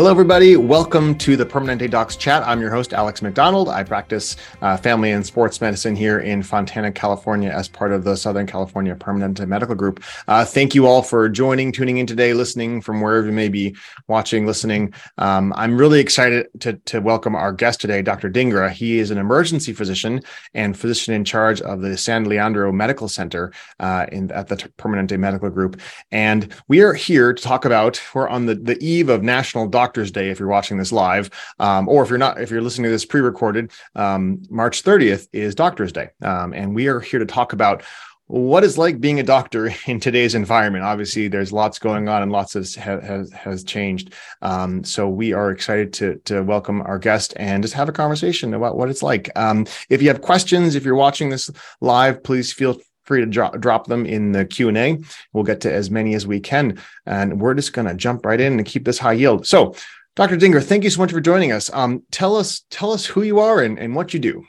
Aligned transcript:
Hello, 0.00 0.10
everybody. 0.10 0.56
Welcome 0.56 1.14
to 1.18 1.36
the 1.36 1.44
Permanente 1.44 1.90
Docs 1.90 2.16
Chat. 2.16 2.42
I'm 2.44 2.58
your 2.58 2.70
host, 2.70 2.94
Alex 2.94 3.20
McDonald. 3.20 3.68
I 3.68 3.82
practice 3.82 4.34
uh, 4.62 4.78
family 4.78 5.10
and 5.10 5.26
sports 5.26 5.60
medicine 5.60 5.94
here 5.94 6.20
in 6.20 6.42
Fontana, 6.42 6.90
California, 6.90 7.50
as 7.50 7.68
part 7.68 7.92
of 7.92 8.02
the 8.02 8.16
Southern 8.16 8.46
California 8.46 8.94
Permanente 8.94 9.46
Medical 9.46 9.74
Group. 9.74 10.02
Uh, 10.26 10.42
thank 10.42 10.74
you 10.74 10.86
all 10.86 11.02
for 11.02 11.28
joining, 11.28 11.70
tuning 11.70 11.98
in 11.98 12.06
today, 12.06 12.32
listening 12.32 12.80
from 12.80 13.02
wherever 13.02 13.26
you 13.26 13.32
may 13.34 13.50
be 13.50 13.76
watching, 14.08 14.46
listening. 14.46 14.94
Um, 15.18 15.52
I'm 15.54 15.76
really 15.76 16.00
excited 16.00 16.48
to, 16.60 16.72
to 16.86 17.00
welcome 17.00 17.36
our 17.36 17.52
guest 17.52 17.82
today, 17.82 18.00
Dr. 18.00 18.30
Dhingra. 18.30 18.70
He 18.70 19.00
is 19.00 19.10
an 19.10 19.18
emergency 19.18 19.74
physician 19.74 20.22
and 20.54 20.78
physician 20.78 21.12
in 21.12 21.26
charge 21.26 21.60
of 21.60 21.82
the 21.82 21.98
San 21.98 22.24
Leandro 22.24 22.72
Medical 22.72 23.06
Center 23.06 23.52
uh, 23.80 24.06
in, 24.10 24.32
at 24.32 24.48
the 24.48 24.56
Permanente 24.56 25.18
Medical 25.18 25.50
Group. 25.50 25.78
And 26.10 26.54
we 26.68 26.80
are 26.80 26.94
here 26.94 27.34
to 27.34 27.42
talk 27.42 27.66
about, 27.66 28.00
we're 28.14 28.30
on 28.30 28.46
the, 28.46 28.54
the 28.54 28.82
eve 28.82 29.10
of 29.10 29.22
National 29.22 29.68
Doctor 29.68 29.89
Doctor's 29.90 30.12
Day 30.12 30.30
if 30.30 30.38
you're 30.38 30.48
watching 30.48 30.78
this 30.78 30.92
live, 30.92 31.30
um, 31.58 31.88
or 31.88 32.04
if 32.04 32.10
you're 32.10 32.18
not, 32.18 32.40
if 32.40 32.48
you're 32.48 32.62
listening 32.62 32.84
to 32.84 32.90
this 32.90 33.04
pre-recorded, 33.04 33.72
um, 33.96 34.40
March 34.48 34.84
30th 34.84 35.26
is 35.32 35.56
Doctor's 35.56 35.90
Day, 35.90 36.10
um, 36.22 36.52
and 36.52 36.76
we 36.76 36.86
are 36.86 37.00
here 37.00 37.18
to 37.18 37.26
talk 37.26 37.52
about 37.52 37.82
what 38.28 38.62
is 38.62 38.78
like 38.78 39.00
being 39.00 39.18
a 39.18 39.24
doctor 39.24 39.74
in 39.86 39.98
today's 39.98 40.36
environment. 40.36 40.84
Obviously, 40.84 41.26
there's 41.26 41.52
lots 41.52 41.80
going 41.80 42.08
on 42.08 42.22
and 42.22 42.30
lots 42.30 42.52
has 42.52 42.76
has 42.76 43.32
has 43.32 43.64
changed. 43.64 44.14
Um, 44.42 44.84
so 44.84 45.08
we 45.08 45.32
are 45.32 45.50
excited 45.50 45.92
to 45.94 46.20
to 46.26 46.42
welcome 46.42 46.82
our 46.82 47.00
guest 47.00 47.34
and 47.34 47.64
just 47.64 47.74
have 47.74 47.88
a 47.88 47.92
conversation 47.92 48.54
about 48.54 48.76
what 48.76 48.90
it's 48.90 49.02
like. 49.02 49.28
Um, 49.34 49.66
if 49.88 50.00
you 50.02 50.06
have 50.06 50.22
questions, 50.22 50.76
if 50.76 50.84
you're 50.84 50.94
watching 50.94 51.30
this 51.30 51.50
live, 51.80 52.22
please 52.22 52.52
feel 52.52 52.78
free 53.10 53.20
to 53.22 53.26
drop, 53.26 53.58
drop 53.58 53.88
them 53.88 54.06
in 54.06 54.30
the 54.30 54.44
q&a 54.44 54.96
we'll 55.32 55.42
get 55.42 55.60
to 55.60 55.72
as 55.72 55.90
many 55.90 56.14
as 56.14 56.28
we 56.28 56.38
can 56.38 56.78
and 57.06 57.40
we're 57.40 57.54
just 57.54 57.72
going 57.72 57.88
to 57.88 57.94
jump 57.94 58.24
right 58.24 58.40
in 58.40 58.52
and 58.52 58.64
keep 58.64 58.84
this 58.84 59.00
high 59.00 59.14
yield. 59.14 59.44
So 59.44 59.74
dr 60.14 60.36
Dhingra 60.36 60.62
thank 60.62 60.84
you 60.84 60.90
so 60.90 61.00
much 61.00 61.10
for 61.10 61.20
joining 61.20 61.50
us. 61.50 61.68
Um, 61.72 62.04
tell 62.12 62.36
us 62.36 62.62
tell 62.70 62.92
us 62.92 63.04
who 63.04 63.22
you 63.22 63.40
are 63.40 63.62
and, 63.62 63.80
and 63.80 63.96
what 63.96 64.14
you 64.14 64.20
do. 64.20 64.46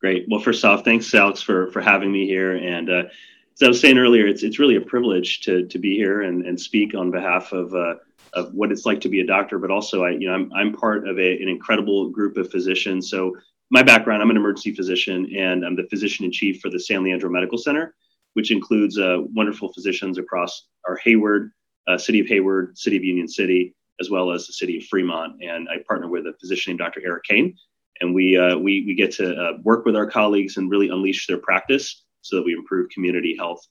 Great. 0.00 0.24
Well 0.30 0.40
first 0.40 0.64
off 0.64 0.84
thanks 0.84 1.14
alex 1.14 1.42
for 1.42 1.70
for 1.70 1.82
having 1.82 2.10
me 2.10 2.26
here. 2.26 2.56
And 2.56 2.88
uh, 2.88 3.02
as 3.52 3.62
i 3.62 3.68
was 3.68 3.78
saying 3.78 3.98
earlier 3.98 4.26
it's 4.26 4.42
it's 4.42 4.58
really 4.58 4.76
a 4.76 4.80
privilege 4.80 5.40
to 5.42 5.66
to 5.66 5.78
be 5.78 5.94
here 5.96 6.22
and, 6.22 6.46
and 6.46 6.58
speak 6.58 6.94
on 6.94 7.10
behalf 7.10 7.52
of 7.52 7.74
uh, 7.74 7.96
of 8.32 8.54
what 8.54 8.72
it's 8.72 8.86
like 8.86 9.02
to 9.02 9.10
be 9.10 9.20
a 9.20 9.26
doctor, 9.26 9.58
but 9.58 9.70
also 9.70 10.04
I, 10.04 10.10
you 10.10 10.28
know, 10.28 10.34
I'm, 10.34 10.52
I'm 10.54 10.72
part 10.72 11.06
of 11.06 11.18
a, 11.18 11.42
an 11.42 11.48
incredible 11.48 12.08
group 12.08 12.36
of 12.36 12.50
physicians. 12.50 13.10
So 13.10 13.36
my 13.70 13.82
background, 13.82 14.20
I'm 14.20 14.30
an 14.30 14.36
emergency 14.36 14.74
physician 14.74 15.32
and 15.36 15.64
I'm 15.64 15.76
the 15.76 15.86
physician 15.88 16.24
in 16.24 16.32
chief 16.32 16.60
for 16.60 16.70
the 16.70 16.80
San 16.80 17.04
Leandro 17.04 17.30
Medical 17.30 17.56
Center, 17.56 17.94
which 18.34 18.50
includes 18.50 18.98
uh, 18.98 19.18
wonderful 19.32 19.72
physicians 19.72 20.18
across 20.18 20.66
our 20.88 20.96
Hayward, 21.04 21.52
uh, 21.86 21.96
city 21.96 22.18
of 22.20 22.26
Hayward, 22.26 22.76
city 22.76 22.96
of 22.96 23.04
Union 23.04 23.28
City, 23.28 23.74
as 24.00 24.10
well 24.10 24.32
as 24.32 24.46
the 24.46 24.52
city 24.52 24.78
of 24.78 24.84
Fremont. 24.84 25.42
And 25.42 25.68
I 25.68 25.76
partner 25.86 26.08
with 26.08 26.26
a 26.26 26.34
physician 26.40 26.72
named 26.72 26.80
Dr. 26.80 27.00
Eric 27.04 27.24
Kane. 27.24 27.56
And 28.00 28.14
we, 28.14 28.36
uh, 28.36 28.56
we, 28.56 28.84
we 28.86 28.94
get 28.94 29.12
to 29.12 29.34
uh, 29.36 29.52
work 29.62 29.84
with 29.84 29.94
our 29.94 30.06
colleagues 30.06 30.56
and 30.56 30.70
really 30.70 30.88
unleash 30.88 31.26
their 31.26 31.38
practice 31.38 32.04
so 32.22 32.36
that 32.36 32.42
we 32.42 32.54
improve 32.54 32.88
community 32.90 33.36
health. 33.36 33.64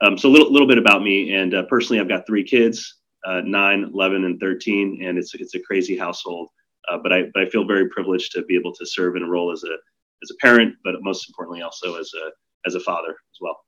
Um, 0.00 0.18
so 0.18 0.28
a 0.28 0.32
little, 0.32 0.50
little 0.52 0.68
bit 0.68 0.78
about 0.78 1.02
me. 1.02 1.34
And 1.34 1.54
uh, 1.54 1.62
personally, 1.64 2.00
I've 2.00 2.08
got 2.08 2.26
three 2.26 2.44
kids, 2.44 2.96
uh, 3.26 3.42
9, 3.44 3.90
11, 3.94 4.24
and 4.24 4.40
13. 4.40 5.02
And 5.04 5.18
it's, 5.18 5.34
it's 5.34 5.54
a 5.54 5.60
crazy 5.60 5.96
household. 5.96 6.48
Uh, 6.90 6.98
but 7.02 7.12
I 7.12 7.24
but 7.32 7.42
I 7.42 7.48
feel 7.48 7.64
very 7.66 7.88
privileged 7.88 8.32
to 8.32 8.42
be 8.42 8.56
able 8.56 8.74
to 8.74 8.86
serve 8.86 9.16
and 9.16 9.30
role 9.30 9.52
as 9.52 9.64
a 9.64 9.74
as 10.22 10.30
a 10.30 10.34
parent, 10.40 10.74
but 10.84 10.94
most 11.00 11.28
importantly 11.28 11.62
also 11.62 11.96
as 11.96 12.10
a 12.14 12.30
as 12.66 12.74
a 12.74 12.80
father 12.80 13.10
as 13.10 13.38
well. 13.40 13.58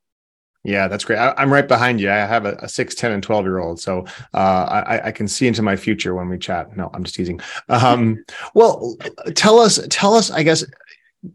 Yeah, 0.67 0.89
that's 0.89 1.05
great. 1.05 1.19
I, 1.19 1.33
am 1.41 1.53
right 1.53 1.67
behind 1.67 2.01
you. 2.01 2.11
I 2.11 2.17
have 2.17 2.45
a, 2.45 2.57
a 2.61 2.69
6, 2.69 2.95
10, 2.97 3.13
and 3.13 3.23
12 3.23 3.45
year 3.45 3.59
old. 3.59 3.79
So 3.79 4.05
uh, 4.35 4.83
I, 4.89 5.07
I, 5.07 5.13
can 5.13 5.29
see 5.29 5.47
into 5.47 5.63
my 5.63 5.77
future 5.77 6.13
when 6.17 6.29
we 6.29 6.39
chat. 6.39 6.77
No, 6.77 6.91
I'm 6.93 7.05
just 7.05 7.15
teasing. 7.15 7.41
Um, 7.69 8.25
well, 8.53 8.97
tell 9.37 9.61
us, 9.61 9.79
tell 9.91 10.15
us, 10.15 10.29
I 10.33 10.43
guess, 10.43 10.65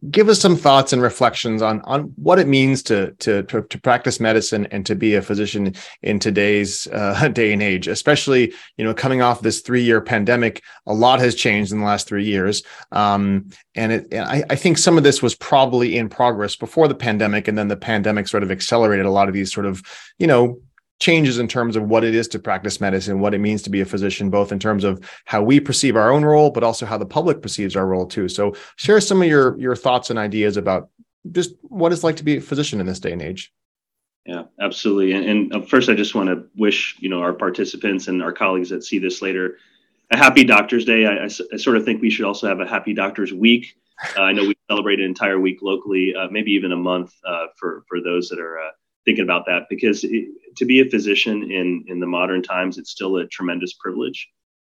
give 0.10 0.30
us 0.30 0.40
some 0.40 0.56
thoughts 0.56 0.94
and 0.94 1.02
reflections 1.02 1.62
on 1.62 1.82
on 1.82 2.14
what 2.16 2.40
it 2.40 2.48
means 2.48 2.84
to 2.84 3.12
to 3.20 3.44
to, 3.44 3.62
to 3.64 3.80
practice 3.80 4.20
medicine 4.20 4.68
and 4.72 4.86
to 4.86 4.96
be 4.96 5.16
a 5.16 5.22
physician 5.22 5.74
in 6.02 6.20
today's 6.20 6.88
uh, 6.88 7.28
day 7.34 7.54
and 7.54 7.64
age 7.64 7.88
especially 7.88 8.54
you 8.78 8.84
know 8.84 8.94
coming 8.94 9.22
off 9.22 9.42
this 9.42 9.62
three 9.62 9.84
year 9.84 10.02
pandemic 10.02 10.62
a 10.88 10.94
lot 10.94 11.20
has 11.20 11.36
changed 11.36 11.72
in 11.72 11.80
the 11.80 11.86
last 11.86 12.08
three 12.08 12.26
years. 12.26 12.64
Um, 12.92 13.50
and 13.76 13.92
it 13.92 14.08
and 14.12 14.26
I, 14.26 14.44
I 14.50 14.56
think 14.56 14.78
some 14.78 14.98
of 14.98 15.04
this 15.04 15.22
was 15.22 15.36
probably 15.36 15.98
in 15.98 16.10
progress 16.10 16.56
before 16.56 16.88
the 16.88 16.96
pandemic 16.96 17.48
and 17.48 17.58
then 17.58 17.68
the 17.68 17.78
pandemic 17.78 18.28
sort 18.28 18.44
of 18.44 18.52
accelerated 18.52 19.06
a 19.06 19.12
lot 19.12 19.28
of 19.28 19.34
these 19.34 19.54
sort 19.54 19.66
of 19.66 19.82
you 20.18 20.28
know 20.28 20.60
changes 21.02 21.40
in 21.40 21.48
terms 21.48 21.76
of 21.76 21.84
what 21.84 22.04
it 22.04 22.14
is 22.14 22.28
to 22.30 22.40
practice 22.40 22.80
medicine, 22.80 23.20
what 23.20 23.34
it 23.34 23.40
means 23.40 23.64
to 23.64 23.70
be 23.72 23.82
a 23.82 23.86
physician, 23.86 24.30
both 24.30 24.52
in 24.52 24.60
terms 24.60 24.84
of 24.84 25.04
how 25.26 25.42
we 25.42 25.60
perceive 25.60 25.98
our 25.98 26.12
own 26.12 26.24
role, 26.24 26.52
but 26.52 26.64
also 26.64 26.86
how 26.86 26.98
the 26.98 27.06
public 27.06 27.42
perceives 27.42 27.76
our 27.76 27.88
role 27.88 28.06
too. 28.06 28.30
So 28.30 28.56
share 28.78 29.02
some 29.02 29.22
of 29.22 29.28
your 29.28 29.60
your 29.60 29.76
thoughts 29.76 30.10
and 30.10 30.18
ideas 30.18 30.56
about 30.56 30.90
just 31.32 31.56
what 31.64 31.92
it's 31.92 32.04
like 32.04 32.16
to 32.18 32.24
be 32.24 32.38
a 32.38 32.42
physician 32.42 32.80
in 32.80 32.86
this 32.86 33.00
day 33.00 33.12
and 33.12 33.22
age. 33.22 33.52
Yeah, 34.26 34.44
absolutely. 34.62 35.14
And, 35.14 35.26
and 35.26 35.56
uh, 35.56 35.62
first, 35.62 35.90
I 35.90 35.96
just 35.96 36.14
want 36.14 36.30
to 36.30 36.46
wish 36.56 36.96
you 37.00 37.10
know 37.10 37.22
our 37.22 37.34
participants 37.34 38.08
and 38.08 38.22
our 38.22 38.32
colleagues 38.32 38.70
that 38.70 38.84
see 38.84 39.00
this 39.00 39.22
later 39.22 39.58
a 40.12 40.18
happy 40.18 40.44
Doctors 40.44 40.86
Day. 40.86 41.06
I, 41.06 41.24
I, 41.24 41.30
I 41.54 41.58
sort 41.58 41.78
of 41.78 41.84
think 41.84 42.02
we 42.02 42.10
should 42.10 42.26
also 42.26 42.48
have 42.48 42.60
a 42.60 42.68
happy 42.68 42.94
Doctors 42.94 43.34
Week. 43.34 43.76
Uh, 44.18 44.22
I 44.22 44.34
know 44.34 44.44
we 44.44 44.56
celebrate 44.70 45.00
an 45.00 45.06
entire 45.06 45.40
week 45.40 45.60
locally, 45.62 46.14
uh, 46.16 46.28
maybe 46.30 46.52
even 46.52 46.72
a 46.72 46.78
month 46.78 47.14
uh, 47.26 47.48
for 47.58 47.84
for 47.88 48.02
those 48.02 48.30
that 48.30 48.40
are 48.40 48.60
uh, 48.60 48.72
thinking 49.06 49.24
about 49.24 49.46
that 49.48 49.64
because 49.70 50.04
it, 50.04 50.28
to 50.58 50.66
be 50.66 50.80
a 50.80 50.90
physician 50.90 51.52
in 51.52 51.86
in 51.88 52.00
the 52.00 52.08
modern 52.08 52.42
times, 52.42 52.78
it's 52.78 52.92
still 52.92 53.18
a 53.18 53.28
tremendous 53.28 53.74
privilege. 53.74 54.30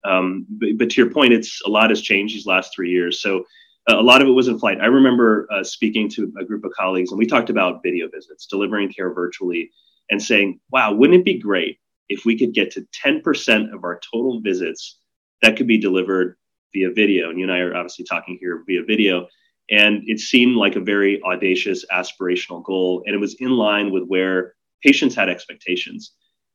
Um, 0.05 0.47
but, 0.49 0.69
but, 0.77 0.91
to 0.91 1.01
your 1.01 1.11
point, 1.11 1.33
it's 1.33 1.62
a 1.65 1.71
lot 1.71 1.89
has 1.89 2.03
changed 2.03 2.35
these 2.35 2.47
last 2.47 2.75
three 2.75 2.91
years. 2.91 3.23
So 3.23 3.45
uh, 3.89 3.99
a 3.99 4.03
lot 4.03 4.21
of 4.21 4.29
it 4.29 4.33
was 4.33 4.49
in 4.49 4.59
flight. 4.59 4.81
I 4.81 4.87
remember 4.87 5.47
uh, 5.51 5.65
speaking 5.65 6.09
to 6.11 6.33
a 6.39 6.45
group 6.45 6.65
of 6.65 6.73
colleagues, 6.73 7.11
and 7.11 7.19
we 7.19 7.27
talked 7.27 7.51
about 7.51 7.83
video 7.83 8.09
visits, 8.09 8.47
delivering 8.47 8.93
care 8.93 9.12
virtually, 9.12 9.71
and 10.11 10.23
saying, 10.23 10.61
"Wow, 10.71 10.93
wouldn't 10.93 11.21
it 11.21 11.25
be 11.25 11.39
great 11.39 11.79
if 12.09 12.25
we 12.25 12.39
could 12.39 12.53
get 12.53 12.71
to 12.73 12.87
10% 13.05 13.73
of 13.73 13.85
our 13.85 13.99
total 14.12 14.41
visits 14.41 14.99
that 15.41 15.56
could 15.56 15.67
be 15.67 15.79
delivered 15.79 16.37
via 16.75 16.91
video?" 16.91 17.31
And 17.31 17.39
you 17.39 17.47
and 17.47 17.53
I 17.53 17.61
are 17.61 17.75
obviously 17.75 18.05
talking 18.05 18.37
here 18.41 18.62
via 18.67 18.85
video. 18.85 19.27
And 19.70 20.02
it 20.06 20.20
seemed 20.20 20.56
like 20.56 20.76
a 20.76 20.80
very 20.80 21.22
audacious 21.22 21.84
aspirational 21.92 22.62
goal. 22.62 23.02
And 23.06 23.14
it 23.14 23.19
was 23.19 23.34
in 23.41 23.50
line 23.50 23.91
with 23.91 24.04
where 24.06 24.54
patients 24.82 25.14
had 25.14 25.28
expectations. 25.28 26.12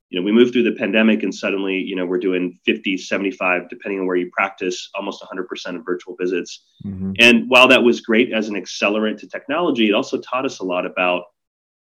You 0.10 0.20
know, 0.20 0.26
we 0.26 0.32
moved 0.32 0.54
through 0.54 0.64
the 0.64 0.78
pandemic 0.78 1.22
and 1.24 1.34
suddenly, 1.34 1.78
you 1.78 1.96
know, 1.96 2.06
we're 2.06 2.20
doing 2.20 2.60
50, 2.66 2.98
75, 2.98 3.70
depending 3.70 4.00
on 4.00 4.08
where 4.08 4.16
you 4.16 4.30
practice, 4.32 4.90
almost 4.96 5.24
100% 5.24 5.76
of 5.76 5.86
virtual 5.86 6.16
visits. 6.20 6.64
Mm-hmm. 6.84 7.14
And 7.20 7.48
while 7.48 7.68
that 7.68 7.84
was 7.84 8.02
great 8.02 8.34
as 8.34 8.50
an 8.50 8.56
accelerant 8.56 9.20
to 9.20 9.28
technology, 9.28 9.90
it 9.90 9.94
also 9.94 10.20
taught 10.20 10.46
us 10.46 10.60
a 10.60 10.64
lot 10.64 10.86
about 10.86 11.26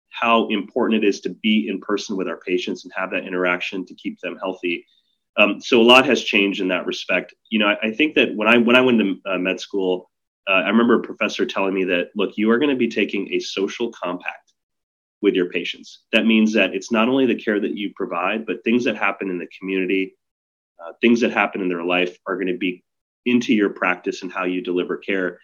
how 0.09 0.47
important 0.49 1.03
it 1.03 1.07
is 1.07 1.21
to 1.21 1.29
be 1.29 1.67
in 1.69 1.79
person 1.79 2.17
with 2.17 2.27
our 2.27 2.37
patients 2.37 2.83
and 2.83 2.93
have 2.95 3.11
that 3.11 3.25
interaction 3.25 3.85
to 3.85 3.95
keep 3.95 4.19
them 4.19 4.37
healthy. 4.41 4.85
Um, 5.37 5.61
so 5.61 5.81
a 5.81 5.83
lot 5.83 6.05
has 6.05 6.23
changed 6.23 6.61
in 6.61 6.67
that 6.69 6.85
respect. 6.85 7.33
You 7.49 7.59
know, 7.59 7.67
I, 7.67 7.87
I 7.87 7.91
think 7.91 8.15
that 8.15 8.35
when 8.35 8.47
I 8.47 8.57
when 8.57 8.75
I 8.75 8.81
went 8.81 8.99
to 8.99 9.15
uh, 9.25 9.37
med 9.37 9.59
school, 9.59 10.08
uh, 10.49 10.63
I 10.65 10.69
remember 10.69 10.95
a 10.95 11.03
professor 11.03 11.45
telling 11.45 11.75
me 11.75 11.83
that, 11.85 12.09
look, 12.15 12.35
you 12.35 12.49
are 12.49 12.57
going 12.57 12.71
to 12.71 12.75
be 12.75 12.87
taking 12.87 13.31
a 13.33 13.39
social 13.39 13.91
compact 13.91 14.53
with 15.21 15.35
your 15.35 15.49
patients. 15.49 16.01
That 16.11 16.25
means 16.25 16.53
that 16.53 16.73
it's 16.73 16.91
not 16.91 17.07
only 17.07 17.27
the 17.27 17.35
care 17.35 17.59
that 17.59 17.77
you 17.77 17.91
provide, 17.95 18.47
but 18.47 18.63
things 18.63 18.83
that 18.85 18.97
happen 18.97 19.29
in 19.29 19.37
the 19.37 19.47
community, 19.57 20.17
uh, 20.83 20.93
things 21.01 21.21
that 21.21 21.31
happen 21.31 21.61
in 21.61 21.69
their 21.69 21.83
life 21.83 22.17
are 22.25 22.35
going 22.35 22.47
to 22.47 22.57
be 22.57 22.83
into 23.25 23.53
your 23.53 23.69
practice 23.69 24.23
and 24.23 24.31
how 24.31 24.45
you 24.45 24.61
deliver 24.61 24.97
care. 24.97 25.39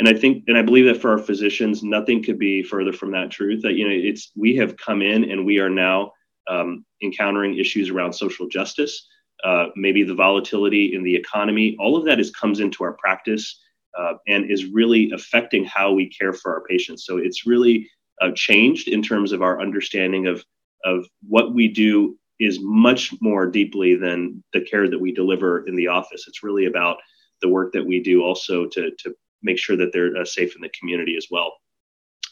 And 0.00 0.08
I 0.08 0.14
think, 0.14 0.44
and 0.48 0.58
I 0.58 0.62
believe 0.62 0.86
that 0.86 1.00
for 1.00 1.12
our 1.12 1.18
physicians, 1.18 1.84
nothing 1.84 2.24
could 2.24 2.38
be 2.38 2.64
further 2.64 2.92
from 2.92 3.12
that 3.12 3.30
truth. 3.30 3.62
That 3.62 3.74
you 3.74 3.86
know, 3.86 3.94
it's 3.94 4.32
we 4.34 4.56
have 4.56 4.76
come 4.76 5.02
in 5.02 5.30
and 5.30 5.46
we 5.46 5.60
are 5.60 5.70
now 5.70 6.12
um, 6.48 6.84
encountering 7.02 7.58
issues 7.58 7.90
around 7.90 8.12
social 8.14 8.48
justice, 8.48 9.06
uh, 9.44 9.66
maybe 9.76 10.02
the 10.02 10.14
volatility 10.14 10.94
in 10.94 11.04
the 11.04 11.14
economy. 11.14 11.76
All 11.78 11.96
of 11.96 12.06
that 12.06 12.18
is 12.18 12.32
comes 12.32 12.58
into 12.58 12.82
our 12.82 12.94
practice 12.94 13.60
uh, 13.98 14.14
and 14.26 14.50
is 14.50 14.66
really 14.66 15.10
affecting 15.12 15.64
how 15.64 15.92
we 15.92 16.08
care 16.08 16.32
for 16.32 16.54
our 16.54 16.62
patients. 16.64 17.04
So 17.06 17.18
it's 17.18 17.46
really 17.46 17.88
uh, 18.20 18.30
changed 18.34 18.88
in 18.88 19.02
terms 19.02 19.32
of 19.32 19.42
our 19.42 19.60
understanding 19.60 20.26
of 20.26 20.44
of 20.84 21.06
what 21.28 21.54
we 21.54 21.68
do 21.68 22.18
is 22.40 22.58
much 22.60 23.14
more 23.20 23.46
deeply 23.46 23.94
than 23.94 24.42
the 24.52 24.60
care 24.60 24.88
that 24.90 24.98
we 24.98 25.12
deliver 25.12 25.66
in 25.68 25.76
the 25.76 25.86
office. 25.86 26.24
It's 26.26 26.42
really 26.42 26.66
about 26.66 26.96
the 27.40 27.48
work 27.48 27.72
that 27.72 27.86
we 27.86 28.00
do 28.00 28.22
also 28.22 28.66
to 28.66 28.90
to 28.90 29.14
make 29.42 29.58
sure 29.58 29.76
that 29.76 29.92
they're 29.92 30.16
uh, 30.16 30.24
safe 30.24 30.54
in 30.54 30.62
the 30.62 30.70
community 30.78 31.16
as 31.16 31.26
well. 31.30 31.52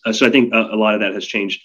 Uh, 0.04 0.12
so 0.12 0.26
I 0.26 0.30
think 0.30 0.54
a, 0.54 0.60
a, 0.72 0.76
lot 0.76 0.94
of 0.94 1.00
that 1.00 1.12
has 1.12 1.26
changed. 1.26 1.60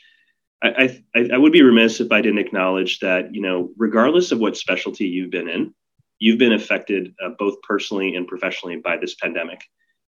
I, 0.64 1.00
I, 1.16 1.30
I 1.34 1.38
would 1.38 1.54
be 1.54 1.62
remiss 1.62 2.00
if 2.00 2.12
I 2.12 2.22
didn't 2.22 2.40
acknowledge 2.40 3.00
that 3.00 3.34
you 3.34 3.42
know 3.42 3.72
regardless 3.78 4.32
of 4.32 4.40
what 4.40 4.58
specialty 4.58 5.06
you've 5.06 5.32
been 5.32 5.50
in, 5.50 5.74
you've 6.20 6.40
been 6.40 6.54
affected 6.54 7.14
uh, 7.24 7.30
both 7.38 7.62
personally 7.62 8.16
and 8.16 8.28
professionally 8.28 8.78
by 8.78 8.98
this 8.98 9.16
pandemic. 9.16 9.62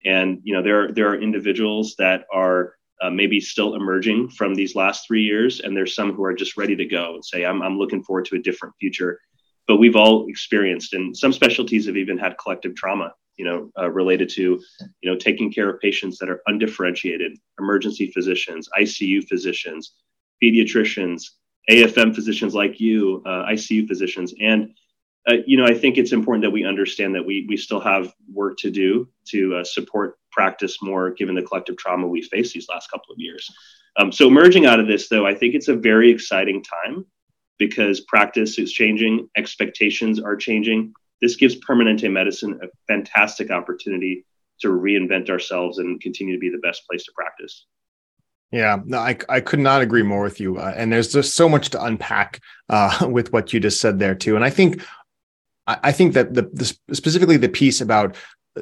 And 0.05 0.41
you 0.43 0.55
know 0.55 0.63
there 0.63 0.85
are, 0.85 0.93
there 0.93 1.09
are 1.09 1.21
individuals 1.21 1.95
that 1.99 2.25
are 2.33 2.75
uh, 3.01 3.11
maybe 3.11 3.41
still 3.41 3.75
emerging 3.75 4.31
from 4.31 4.55
these 4.55 4.75
last 4.75 5.07
three 5.07 5.23
years, 5.23 5.61
and 5.61 5.77
there's 5.77 5.95
some 5.95 6.13
who 6.13 6.25
are 6.25 6.35
just 6.35 6.57
ready 6.57 6.77
to 6.77 6.85
go 6.85 7.15
and 7.15 7.25
say, 7.25 7.45
"I'm 7.45 7.63
I'm 7.63 7.79
looking 7.79 8.03
forward 8.03 8.25
to 8.27 8.37
a 8.37 8.43
different 8.43 8.75
future." 8.81 9.19
but 9.69 9.77
we've 9.77 9.97
all 9.97 10.29
experienced, 10.29 10.93
and 10.93 11.17
some 11.17 11.33
specialties 11.33 11.87
have 11.87 11.97
even 11.97 12.19
had 12.19 12.37
collective 12.39 12.75
trauma, 12.75 13.13
you 13.37 13.45
know, 13.45 13.71
uh, 13.79 13.91
related 13.91 14.29
to, 14.31 14.61
you 15.01 15.11
know, 15.11 15.17
taking 15.17 15.53
care 15.53 15.71
of 15.71 15.81
patients 15.81 16.19
that 16.19 16.29
are 16.29 16.43
undifferentiated, 16.47 17.39
emergency 17.59 18.11
physicians, 18.11 18.69
ICU 18.79 19.27
physicians, 19.29 19.95
pediatricians, 20.43 21.23
AFM 21.71 22.15
physicians 22.15 22.55
like 22.55 22.81
you, 22.81 23.23
uh, 23.25 23.47
ICU 23.47 23.87
physicians, 23.87 24.35
and 24.41 24.75
uh, 25.29 25.37
you 25.47 25.57
know, 25.57 25.65
I 25.65 25.75
think 25.75 25.99
it's 25.99 26.13
important 26.13 26.43
that 26.43 26.51
we 26.51 26.65
understand 26.65 27.15
that 27.15 27.25
we 27.25 27.47
we 27.49 27.57
still 27.57 27.81
have 27.81 28.13
work 28.33 28.57
to 28.59 28.71
do 28.71 29.09
to 29.29 29.57
uh, 29.57 29.65
support 29.65 30.19
practice 30.31 30.83
more, 30.83 31.11
given 31.11 31.35
the 31.35 31.43
collective 31.43 31.77
trauma 31.77 32.09
we 32.09 32.23
faced 32.23 32.55
these 32.55 32.69
last 32.69 32.91
couple 32.91 33.13
of 33.13 33.19
years. 33.19 33.49
Um, 33.99 34.11
so 34.11 34.27
emerging 34.27 34.67
out 34.67 34.81
of 34.81 34.87
this, 34.87 35.09
though, 35.09 35.27
I 35.27 35.35
think 35.35 35.55
it's 35.55 35.69
a 35.69 35.77
very 35.77 36.11
exciting 36.11 36.65
time 36.65 37.05
because 37.59 38.01
practice 38.01 38.59
is 38.59 38.73
changing, 38.73 39.29
expectations 39.37 40.19
are 40.19 40.35
changing. 40.35 40.95
This 41.21 41.37
gives 41.37 41.55
Permanente 41.61 42.11
Medicine 42.11 42.59
a 42.63 42.67
fantastic 42.89 43.51
opportunity 43.51 44.25
to 44.61 44.69
reinvent 44.69 45.31
ourselves 45.31 45.79
and 45.79 46.01
continue 46.01 46.35
to 46.35 46.41
be 46.41 46.49
the 46.49 46.59
best 46.59 46.83
place 46.89 47.05
to 47.05 47.13
practice. 47.13 47.67
Yeah, 48.51 48.81
no, 48.85 48.99
I, 48.99 49.17
I 49.29 49.41
could 49.41 49.61
not 49.61 49.81
agree 49.81 50.03
more 50.03 50.23
with 50.23 50.41
you. 50.41 50.59
Uh, 50.59 50.75
and 50.77 50.93
there's 50.93 51.13
just 51.13 51.35
so 51.35 51.49
much 51.49 51.71
to 51.71 51.83
unpack 51.83 52.41
uh, 52.69 53.07
with 53.11 53.33
what 53.33 53.53
you 53.53 53.61
just 53.61 53.81
said 53.81 53.99
there 53.99 54.15
too. 54.15 54.37
And 54.37 54.45
I 54.45 54.51
think, 54.51 54.83
I 55.67 55.93
think 55.93 56.15
that 56.15 56.35
the, 56.35 56.43
the 56.53 56.65
specifically 56.95 57.37
the 57.37 57.49
piece 57.49 57.81
about 57.81 58.17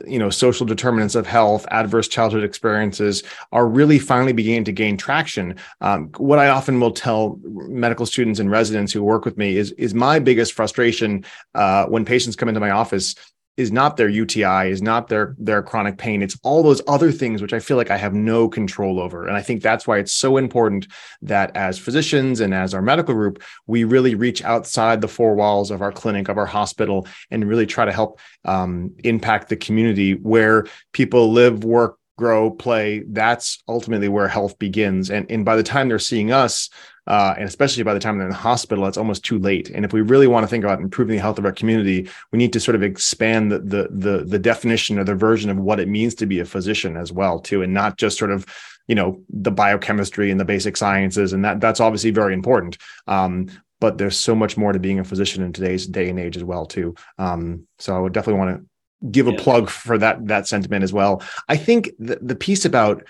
you 0.07 0.19
know 0.19 0.31
social 0.31 0.65
determinants 0.67 1.15
of 1.15 1.27
health 1.27 1.67
adverse 1.71 2.07
childhood 2.07 2.45
experiences 2.45 3.23
are 3.53 3.67
really 3.67 3.99
finally 3.99 4.33
beginning 4.33 4.65
to 4.65 4.73
gain 4.73 4.97
traction. 4.97 5.57
Um, 5.81 6.11
what 6.17 6.39
i 6.39 6.49
often 6.49 6.79
will 6.79 6.93
tell 6.93 7.41
medical 7.45 8.07
students 8.07 8.39
and 8.39 8.51
residents 8.51 8.93
who 8.93 9.03
work 9.03 9.25
with 9.25 9.37
me 9.37 9.57
is 9.57 9.73
is 9.73 9.95
my 9.95 10.19
biggest 10.19 10.53
frustration 10.53 11.25
uh, 11.55 11.87
when 11.87 12.05
patients 12.05 12.37
come 12.37 12.49
into 12.49 12.61
my 12.61 12.71
office 12.71 13.15
is 13.57 13.71
not 13.71 13.97
their 13.97 14.09
UTI, 14.09 14.71
is 14.71 14.81
not 14.81 15.09
their 15.09 15.35
their 15.39 15.63
chronic 15.63 15.99
pain. 15.99 16.23
It's 16.23 16.39
all 16.43 16.63
those 16.63 16.81
other 16.87 17.13
things 17.13 17.43
which 17.43 17.53
I 17.53 17.59
feel 17.59 17.77
like 17.77 17.91
I 17.91 17.97
have 17.97 18.15
no 18.15 18.49
control 18.49 19.01
over. 19.01 19.27
And 19.27 19.37
I 19.37 19.43
think 19.43 19.63
that's 19.63 19.87
why 19.87 19.99
it's 19.99 20.13
so 20.13 20.37
important 20.37 20.87
that 21.23 21.55
as 21.57 21.79
physicians 21.79 22.41
and 22.41 22.55
as 22.55 22.75
our 22.75 22.83
medical 22.83 23.15
group, 23.15 23.43
we 23.67 23.85
really 23.85 24.15
reach 24.15 24.43
outside 24.43 25.01
the 25.01 25.09
four 25.09 25.35
walls 25.35 25.71
of 25.71 25.83
our 25.83 25.93
clinic, 25.93 26.29
of 26.29 26.39
our 26.39 26.47
hospital, 26.47 27.07
and 27.31 27.49
really 27.49 27.67
try 27.67 27.85
to 27.85 27.93
help 27.93 28.19
um, 28.45 28.95
impact 29.05 29.49
the 29.49 29.57
community 29.57 30.15
where 30.15 30.67
people 30.93 31.33
live, 31.33 31.65
work, 31.65 31.99
grow, 32.17 32.51
play. 32.51 33.03
That's 33.09 33.63
ultimately 33.67 34.09
where 34.09 34.29
health 34.29 34.59
begins. 34.59 35.11
And 35.11 35.31
and 35.31 35.45
by 35.45 35.57
the 35.57 35.63
time 35.63 35.89
they're 35.89 35.99
seeing 35.99 36.33
us, 36.33 36.71
uh, 37.11 37.35
and 37.37 37.49
especially 37.49 37.83
by 37.83 37.93
the 37.93 37.99
time 37.99 38.17
they're 38.17 38.29
in 38.29 38.33
the 38.33 38.37
hospital, 38.37 38.87
it's 38.87 38.97
almost 38.97 39.25
too 39.25 39.37
late. 39.37 39.69
And 39.69 39.85
if 39.85 39.93
we 39.93 40.01
really 40.01 40.29
want 40.29 40.45
to 40.45 40.47
think 40.47 40.63
about 40.63 40.79
improving 40.79 41.17
the 41.17 41.21
health 41.21 41.41
of 41.41 41.45
our 41.45 41.51
community, 41.51 42.09
we 42.31 42.39
need 42.39 42.53
to 42.53 42.61
sort 42.61 42.77
of 42.77 42.85
expand 42.85 43.51
the 43.51 43.59
the 43.59 43.89
the, 43.91 44.25
the 44.25 44.39
definition 44.39 44.97
or 44.97 45.03
the 45.03 45.17
version 45.17 45.51
of 45.51 45.59
what 45.59 45.81
it 45.81 45.89
means 45.89 46.15
to 46.15 46.27
be 46.27 46.39
a 46.39 46.45
physician 46.45 46.97
as 46.97 47.11
well, 47.11 47.41
too, 47.41 47.63
and 47.63 47.75
not 47.75 47.97
just 47.97 48.17
sort 48.17 48.31
of 48.31 48.47
you 48.87 48.95
know 48.95 49.21
the 49.29 49.51
biochemistry 49.51 50.31
and 50.31 50.39
the 50.39 50.45
basic 50.45 50.77
sciences, 50.77 51.33
and 51.33 51.45
that 51.45 51.61
that's 51.61 51.81
obviously 51.81 52.13
very 52.13 52.33
important. 52.33 52.79
Um, 53.09 53.49
but 53.81 53.99
there's 53.99 54.17
so 54.17 54.37
much 54.37 54.57
more 54.57 54.73
to 54.73 54.79
being 54.79 55.01
a 55.01 55.05
physician 55.05 55.43
in 55.43 55.53
today's 55.53 55.89
day 55.89 56.09
and 56.11 56.21
age 56.21 56.37
as 56.37 56.45
well, 56.45 56.65
too. 56.65 56.95
Um, 57.19 57.67
so 57.81 57.97
I 57.97 57.99
would 57.99 58.13
definitely 58.13 58.39
want 58.39 58.57
to 58.57 59.09
give 59.11 59.27
a 59.27 59.33
yeah. 59.33 59.43
plug 59.43 59.69
for 59.69 59.99
that 59.99 60.29
that 60.29 60.47
sentiment 60.47 60.85
as 60.85 60.93
well. 60.93 61.25
I 61.49 61.57
think 61.57 61.91
the, 61.99 62.21
the 62.23 62.37
piece 62.37 62.65
about 62.65 63.03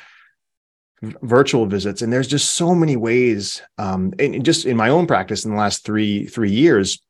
virtual 1.03 1.67
visits. 1.67 2.03
And 2.03 2.13
there's 2.13 2.29
just 2.29 2.55
so 2.55 2.75
many 2.75 2.97
ways 2.97 3.63
um 3.79 4.13
and 4.19 4.45
just 4.45 4.67
in 4.67 4.77
my 4.77 4.89
own 4.89 5.07
practice 5.07 5.45
in 5.45 5.51
the 5.51 5.57
last 5.57 5.85
three 5.85 6.27
three 6.27 6.51
years 6.51 7.03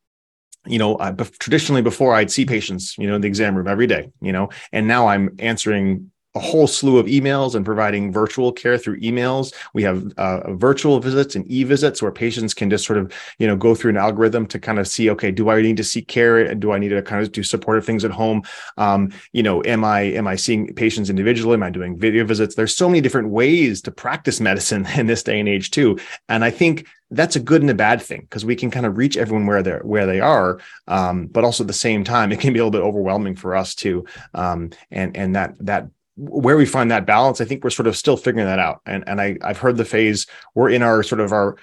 you 0.67 0.79
know 0.79 0.99
I, 1.01 1.13
traditionally 1.13 1.83
before 1.83 2.15
i'd 2.15 2.31
see 2.31 2.45
patients 2.45 2.97
you 2.99 3.07
know 3.07 3.15
in 3.15 3.23
the 3.23 3.29
exam 3.29 3.55
room 3.55 3.67
every 3.67 3.87
day 3.87 4.11
you 4.21 4.33
know 4.33 4.51
and 4.73 4.87
now 4.87 5.09
i'm 5.09 5.37
answering 5.39 6.11
a 6.35 6.39
whole 6.39 6.67
slew 6.67 6.99
of 6.99 7.07
emails 7.07 7.55
and 7.55 7.65
providing 7.65 8.13
virtual 8.13 8.53
care 8.53 8.79
through 8.79 9.01
emails. 9.01 9.53
We 9.75 9.83
have 9.83 10.13
uh, 10.17 10.53
virtual 10.55 11.01
visits 11.01 11.35
and 11.35 11.51
e-visits 11.51 12.01
where 12.01 12.13
patients 12.13 12.55
can 12.55 12.71
just 12.71 12.87
sort 12.87 12.99
of, 12.99 13.13
you 13.39 13.49
know, 13.49 13.57
go 13.57 13.75
through 13.75 13.91
an 13.91 13.97
algorithm 13.97 14.47
to 14.47 14.59
kind 14.61 14.79
of 14.79 14.87
see, 14.87 15.11
okay, 15.11 15.33
do 15.33 15.51
I 15.51 15.61
need 15.61 15.77
to 15.79 15.85
seek 15.85 16.07
care? 16.07 16.39
And 16.39 16.61
do 16.61 16.73
I 16.73 16.79
need 16.79 16.91
to 16.91 17.03
kind 17.03 17.23
of 17.23 17.33
do 17.33 17.43
supportive 17.43 17.85
things 17.85 18.05
at 18.05 18.13
home? 18.13 18.43
Um, 18.77 19.13
you 19.33 19.43
know, 19.43 19.63
am 19.65 19.85
I 19.85 20.03
am 20.03 20.29
I 20.29 20.37
seeing 20.37 20.73
patients 20.75 21.11
individually? 21.11 21.55
Am 21.55 21.65
I 21.65 21.71
doing 21.71 21.99
video 21.99 22.25
visits? 22.25 22.55
There's 22.55 22.77
so 22.77 22.89
many 22.89 23.01
different 23.01 23.31
ways 23.31 23.83
to 23.83 23.91
practice 23.91 24.41
medicine 24.41 24.87
in 24.97 25.07
this 25.07 25.25
day 25.25 25.41
and 25.41 25.49
age 25.49 25.73
too. 25.73 25.99
And 26.29 26.45
I 26.45 26.51
think 26.51 26.87
that's 27.11 27.35
a 27.35 27.41
good 27.41 27.61
and 27.61 27.71
a 27.71 27.75
bad 27.75 28.01
thing 28.01 28.21
because 28.21 28.45
we 28.45 28.55
can 28.55 28.71
kind 28.71 28.87
of 28.87 28.97
reach 28.97 29.17
everyone 29.17 29.45
where 29.45 29.65
they're 29.65 29.81
where 29.81 30.07
they 30.07 30.21
are 30.21 30.61
um, 30.87 31.27
but 31.27 31.43
also 31.43 31.65
at 31.65 31.67
the 31.67 31.73
same 31.73 32.05
time 32.05 32.31
it 32.31 32.39
can 32.39 32.53
be 32.53 32.61
a 32.61 32.65
little 32.65 32.71
bit 32.71 32.87
overwhelming 32.87 33.35
for 33.35 33.57
us 33.57 33.75
too 33.75 34.05
um, 34.35 34.71
and 34.93 35.17
and 35.17 35.35
that 35.35 35.57
that 35.59 35.89
where 36.21 36.57
we 36.57 36.67
find 36.67 36.91
that 36.91 37.07
balance, 37.07 37.41
I 37.41 37.45
think 37.45 37.65
we're 37.65 37.71
sort 37.71 37.87
of 37.87 37.97
still 37.97 38.17
figuring 38.17 38.47
that 38.47 38.59
out. 38.59 38.81
And 38.87 39.05
and 39.07 39.21
I 39.21 39.37
I've 39.43 39.59
heard 39.59 39.77
the 39.77 39.85
phase 39.85 40.27
we're 40.55 40.71
in 40.71 40.83
our 40.83 41.03
sort 41.03 41.21
of 41.21 41.33
our 41.33 41.57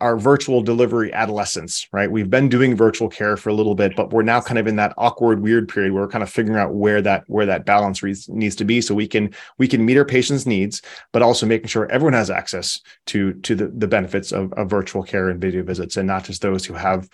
our 0.00 0.16
virtual 0.16 0.62
delivery 0.62 1.12
adolescence, 1.12 1.86
right? 1.92 2.10
We've 2.10 2.30
been 2.30 2.48
doing 2.48 2.76
virtual 2.76 3.08
care 3.08 3.36
for 3.36 3.50
a 3.50 3.54
little 3.54 3.74
bit, 3.74 3.94
but 3.96 4.12
we're 4.12 4.22
now 4.22 4.40
kind 4.40 4.58
of 4.58 4.66
in 4.66 4.76
that 4.76 4.94
awkward, 4.96 5.42
weird 5.42 5.68
period 5.68 5.92
where 5.92 6.02
we're 6.02 6.08
kind 6.08 6.22
of 6.22 6.30
figuring 6.30 6.58
out 6.58 6.74
where 6.74 7.02
that 7.02 7.24
where 7.26 7.46
that 7.46 7.66
balance 7.66 8.02
re- 8.02 8.16
needs 8.28 8.56
to 8.56 8.64
be, 8.64 8.80
so 8.80 8.94
we 8.94 9.06
can 9.06 9.34
we 9.58 9.68
can 9.68 9.84
meet 9.84 9.98
our 9.98 10.04
patients' 10.04 10.46
needs, 10.46 10.80
but 11.12 11.22
also 11.22 11.46
making 11.46 11.68
sure 11.68 11.90
everyone 11.90 12.14
has 12.14 12.30
access 12.30 12.80
to 13.06 13.34
to 13.34 13.54
the, 13.54 13.68
the 13.68 13.88
benefits 13.88 14.32
of, 14.32 14.52
of 14.54 14.70
virtual 14.70 15.02
care 15.02 15.28
and 15.28 15.40
video 15.40 15.62
visits, 15.62 15.96
and 15.96 16.06
not 16.06 16.24
just 16.24 16.42
those 16.42 16.64
who 16.64 16.74
have 16.74 17.08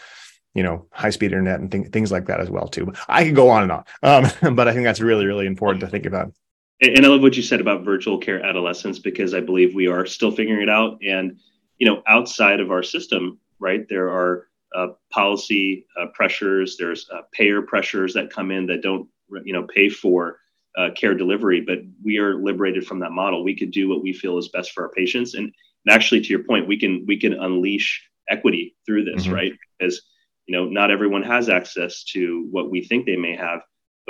you 0.55 0.63
know 0.63 0.87
high 0.93 1.11
speed 1.11 1.33
internet 1.33 1.61
and 1.61 1.71
th- 1.71 1.89
things 1.89 2.13
like 2.13 2.27
that 2.27 2.41
as 2.41 2.51
well 2.51 2.69
too. 2.69 2.93
I 3.09 3.25
could 3.25 3.37
go 3.37 3.51
on 3.51 3.65
and 3.65 3.73
on, 3.73 3.85
um, 4.03 4.31
but 4.55 4.69
I 4.69 4.73
think 4.73 4.85
that's 4.85 5.01
really 5.01 5.27
really 5.27 5.47
important 5.47 5.81
to 5.81 5.89
think 5.89 6.07
about. 6.07 6.33
And 6.83 7.05
I 7.05 7.09
love 7.09 7.21
what 7.21 7.37
you 7.37 7.43
said 7.43 7.61
about 7.61 7.85
virtual 7.85 8.19
care 8.19 8.43
adolescents 8.43 8.99
because 8.99 9.35
I 9.35 9.41
believe 9.41 9.75
we 9.75 9.87
are 9.87 10.07
still 10.07 10.31
figuring 10.31 10.63
it 10.63 10.71
out. 10.71 10.99
And 11.07 11.39
you 11.79 11.87
know, 11.87 12.03
outside 12.07 12.61
of 12.61 12.71
our 12.71 12.83
system, 12.83 13.39
right, 13.59 13.87
there 13.89 14.09
are 14.09 14.49
uh, 14.75 14.89
policy 15.11 15.87
uh, 16.01 16.07
pressures, 16.15 16.77
there's 16.79 17.09
uh, 17.11 17.23
payer 17.33 17.63
pressures 17.63 18.15
that 18.15 18.31
come 18.31 18.51
in 18.51 18.67
that 18.67 18.83
don't, 18.83 19.09
you 19.45 19.53
know, 19.53 19.65
pay 19.65 19.89
for 19.89 20.39
uh, 20.79 20.91
care 20.95 21.15
delivery. 21.15 21.61
But 21.61 21.79
we 22.05 22.19
are 22.19 22.37
liberated 22.37 22.87
from 22.87 23.01
that 23.01 23.13
model. 23.13 23.43
We 23.43 23.57
could 23.57 23.71
do 23.71 23.89
what 23.89 24.03
we 24.03 24.13
feel 24.13 24.39
is 24.39 24.49
best 24.49 24.73
for 24.73 24.85
our 24.85 24.91
patients. 24.91 25.35
And, 25.35 25.53
and 25.87 25.95
actually, 25.95 26.21
to 26.21 26.29
your 26.29 26.45
point, 26.45 26.69
we 26.69 26.79
can 26.79 27.05
we 27.07 27.19
can 27.19 27.35
unleash 27.35 28.09
equity 28.29 28.77
through 28.87 29.05
this, 29.05 29.25
mm-hmm. 29.25 29.35
right? 29.35 29.53
Because 29.79 30.03
you 30.47 30.57
know, 30.57 30.67
not 30.67 30.91
everyone 30.91 31.23
has 31.23 31.49
access 31.49 32.05
to 32.05 32.47
what 32.51 32.71
we 32.71 32.83
think 32.83 33.07
they 33.07 33.17
may 33.17 33.37
have 33.37 33.61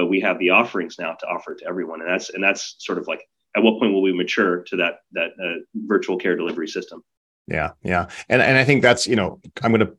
but 0.00 0.06
we 0.06 0.18
have 0.20 0.38
the 0.38 0.48
offerings 0.48 0.98
now 0.98 1.12
to 1.12 1.26
offer 1.26 1.54
to 1.54 1.66
everyone, 1.66 2.00
and 2.00 2.08
that's 2.08 2.30
and 2.30 2.42
that's 2.42 2.76
sort 2.78 2.96
of 2.96 3.06
like 3.06 3.22
at 3.54 3.62
what 3.62 3.78
point 3.78 3.92
will 3.92 4.00
we 4.00 4.14
mature 4.14 4.62
to 4.62 4.76
that 4.76 5.00
that 5.12 5.32
uh, 5.38 5.60
virtual 5.74 6.16
care 6.16 6.36
delivery 6.36 6.68
system? 6.68 7.04
Yeah, 7.46 7.72
yeah, 7.82 8.08
and 8.30 8.40
and 8.40 8.56
I 8.56 8.64
think 8.64 8.80
that's 8.80 9.06
you 9.06 9.14
know 9.14 9.40
I'm 9.62 9.72
going 9.72 9.86
to 9.86 9.94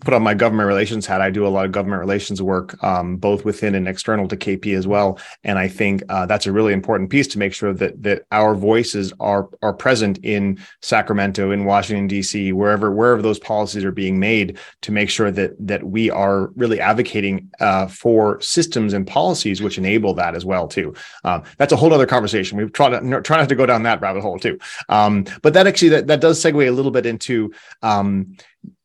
put 0.00 0.14
on 0.14 0.22
my 0.22 0.32
government 0.32 0.68
relations 0.68 1.06
hat. 1.06 1.20
I 1.20 1.30
do 1.30 1.44
a 1.44 1.48
lot 1.48 1.64
of 1.64 1.72
government 1.72 1.98
relations 1.98 2.40
work, 2.40 2.82
um, 2.84 3.16
both 3.16 3.44
within 3.44 3.74
and 3.74 3.88
external 3.88 4.28
to 4.28 4.36
KP 4.36 4.76
as 4.76 4.86
well. 4.86 5.18
And 5.42 5.58
I 5.58 5.66
think 5.66 6.04
uh, 6.08 6.24
that's 6.26 6.46
a 6.46 6.52
really 6.52 6.72
important 6.72 7.10
piece 7.10 7.26
to 7.28 7.38
make 7.38 7.52
sure 7.52 7.72
that 7.74 8.00
that 8.02 8.24
our 8.30 8.54
voices 8.54 9.12
are 9.18 9.48
are 9.60 9.72
present 9.72 10.18
in 10.18 10.60
Sacramento, 10.82 11.50
in 11.50 11.64
Washington 11.64 12.06
D.C., 12.06 12.52
wherever 12.52 12.92
wherever 12.92 13.22
those 13.22 13.40
policies 13.40 13.84
are 13.84 13.92
being 13.92 14.20
made, 14.20 14.56
to 14.82 14.92
make 14.92 15.10
sure 15.10 15.32
that 15.32 15.54
that 15.58 15.82
we 15.82 16.10
are 16.10 16.48
really 16.54 16.80
advocating 16.80 17.50
uh, 17.58 17.88
for 17.88 18.40
systems 18.40 18.92
and 18.92 19.06
policies 19.06 19.62
which 19.62 19.78
enable 19.78 20.14
that 20.14 20.36
as 20.36 20.44
well 20.44 20.68
too. 20.68 20.94
Um, 21.24 21.42
that's 21.58 21.72
a 21.72 21.76
whole 21.76 21.92
other 21.92 22.06
conversation. 22.06 22.56
We've 22.56 22.72
tried 22.72 22.90
to 22.90 23.20
try 23.22 23.38
not 23.38 23.48
to 23.48 23.56
go 23.56 23.66
down 23.66 23.82
that 23.82 24.00
rabbit 24.00 24.22
hole 24.22 24.38
too. 24.38 24.60
Um, 24.88 25.24
but 25.42 25.54
that 25.54 25.66
actually 25.66 25.88
that 25.88 26.06
that 26.06 26.20
does 26.20 26.40
segue 26.40 26.68
a 26.68 26.70
little 26.70 26.92
bit 26.92 27.04
into 27.04 27.52
um, 27.82 28.36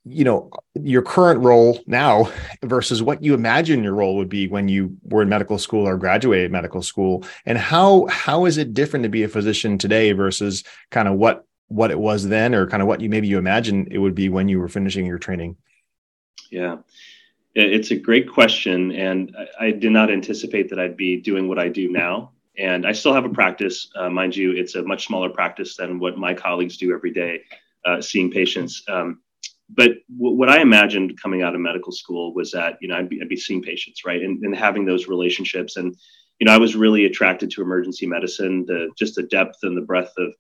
you 0.10 0.24
know 0.24 0.50
your 0.76 1.02
current 1.02 1.42
role 1.42 1.80
now 1.88 2.32
versus 2.64 3.02
what 3.02 3.24
you 3.24 3.34
imagine 3.34 3.84
your 3.84 3.94
role 3.94 4.16
would 4.16 4.30
be 4.30 4.48
when 4.48 4.68
you 4.68 4.96
were 5.04 5.22
in 5.22 5.30
medical 5.30 5.58
school 5.58 5.88
or 5.88 5.98
graduated 5.98 6.52
medical 6.52 6.82
school. 6.82 7.24
And 7.46 7.58
how 7.58 8.08
how 8.08 8.46
is 8.46 8.58
it 8.58 8.74
different 8.74 9.04
to 9.04 9.10
be 9.10 9.24
a 9.24 9.28
physician 9.28 9.78
today 9.78 10.12
versus 10.12 10.64
kind 10.92 11.08
of 11.08 11.16
what 11.16 11.46
what 11.68 11.92
it 11.92 12.00
was 12.00 12.28
then 12.28 12.56
or 12.56 12.68
kind 12.68 12.82
of 12.82 12.88
what 12.88 13.02
you 13.02 13.10
maybe 13.10 13.28
you 13.28 13.38
imagine 13.38 13.88
it 13.92 13.98
would 13.98 14.16
be 14.16 14.30
when 14.30 14.48
you 14.48 14.60
were 14.60 14.70
finishing 14.70 15.06
your 15.06 15.20
training? 15.20 15.58
Yeah. 16.50 16.78
It's 17.56 17.92
a 17.92 17.96
great 17.96 18.32
question 18.32 18.92
and 18.92 19.36
i, 19.60 19.72
did 19.72 19.92
not 19.92 20.12
anticipate 20.12 20.70
that 20.70 20.80
i'd 20.80 20.96
be 20.96 21.20
doing 21.20 21.48
what 21.48 21.60
i 21.60 21.68
do 21.68 21.92
now. 21.92 22.32
And 22.58 22.86
i 22.86 22.92
still 22.92 23.14
have 23.14 23.26
a 23.26 23.30
practice. 23.30 23.90
Uh, 23.96 24.10
mind 24.10 24.36
you 24.36 24.52
it's 24.52 24.76
a 24.76 24.84
much 24.84 25.08
smaller 25.08 25.30
practice 25.30 25.76
than 25.76 26.00
what 26.00 26.18
my 26.18 26.34
colleagues 26.34 26.78
do 26.78 26.94
every 26.94 27.12
day 27.12 27.42
uh, 27.86 28.02
seeing 28.02 28.30
patients. 28.30 28.84
Um, 28.88 29.22
but 29.70 29.92
w- 30.18 30.36
what 30.36 30.50
I 30.50 30.62
imagined 30.62 31.20
coming 31.22 31.42
out 31.42 31.56
of 31.56 31.62
medical 31.62 31.92
school 31.92 32.34
was 32.34 32.52
that 32.52 32.78
you 32.82 32.88
know 32.88 32.96
I'd 32.96 33.10
be, 33.10 33.22
I'd 33.22 33.30
be 33.30 33.38
seeing 33.38 33.62
patients 33.62 34.06
right? 34.06 34.22
And, 34.22 34.44
and 34.44 34.56
having 34.56 34.86
those 34.86 35.08
relationships. 35.08 35.78
And 35.78 35.96
you 36.40 36.46
know 36.46 36.54
I 36.54 36.58
was 36.58 36.76
really 36.76 37.06
attracted 37.06 37.52
to 37.52 37.62
emergency 37.62 38.06
medicine 38.06 38.66
the 38.66 38.90
just 38.98 39.16
the 39.16 39.24
depth 39.24 39.58
and 39.64 39.76
the 39.76 39.82
breadth 39.82 40.14
of 40.18 40.34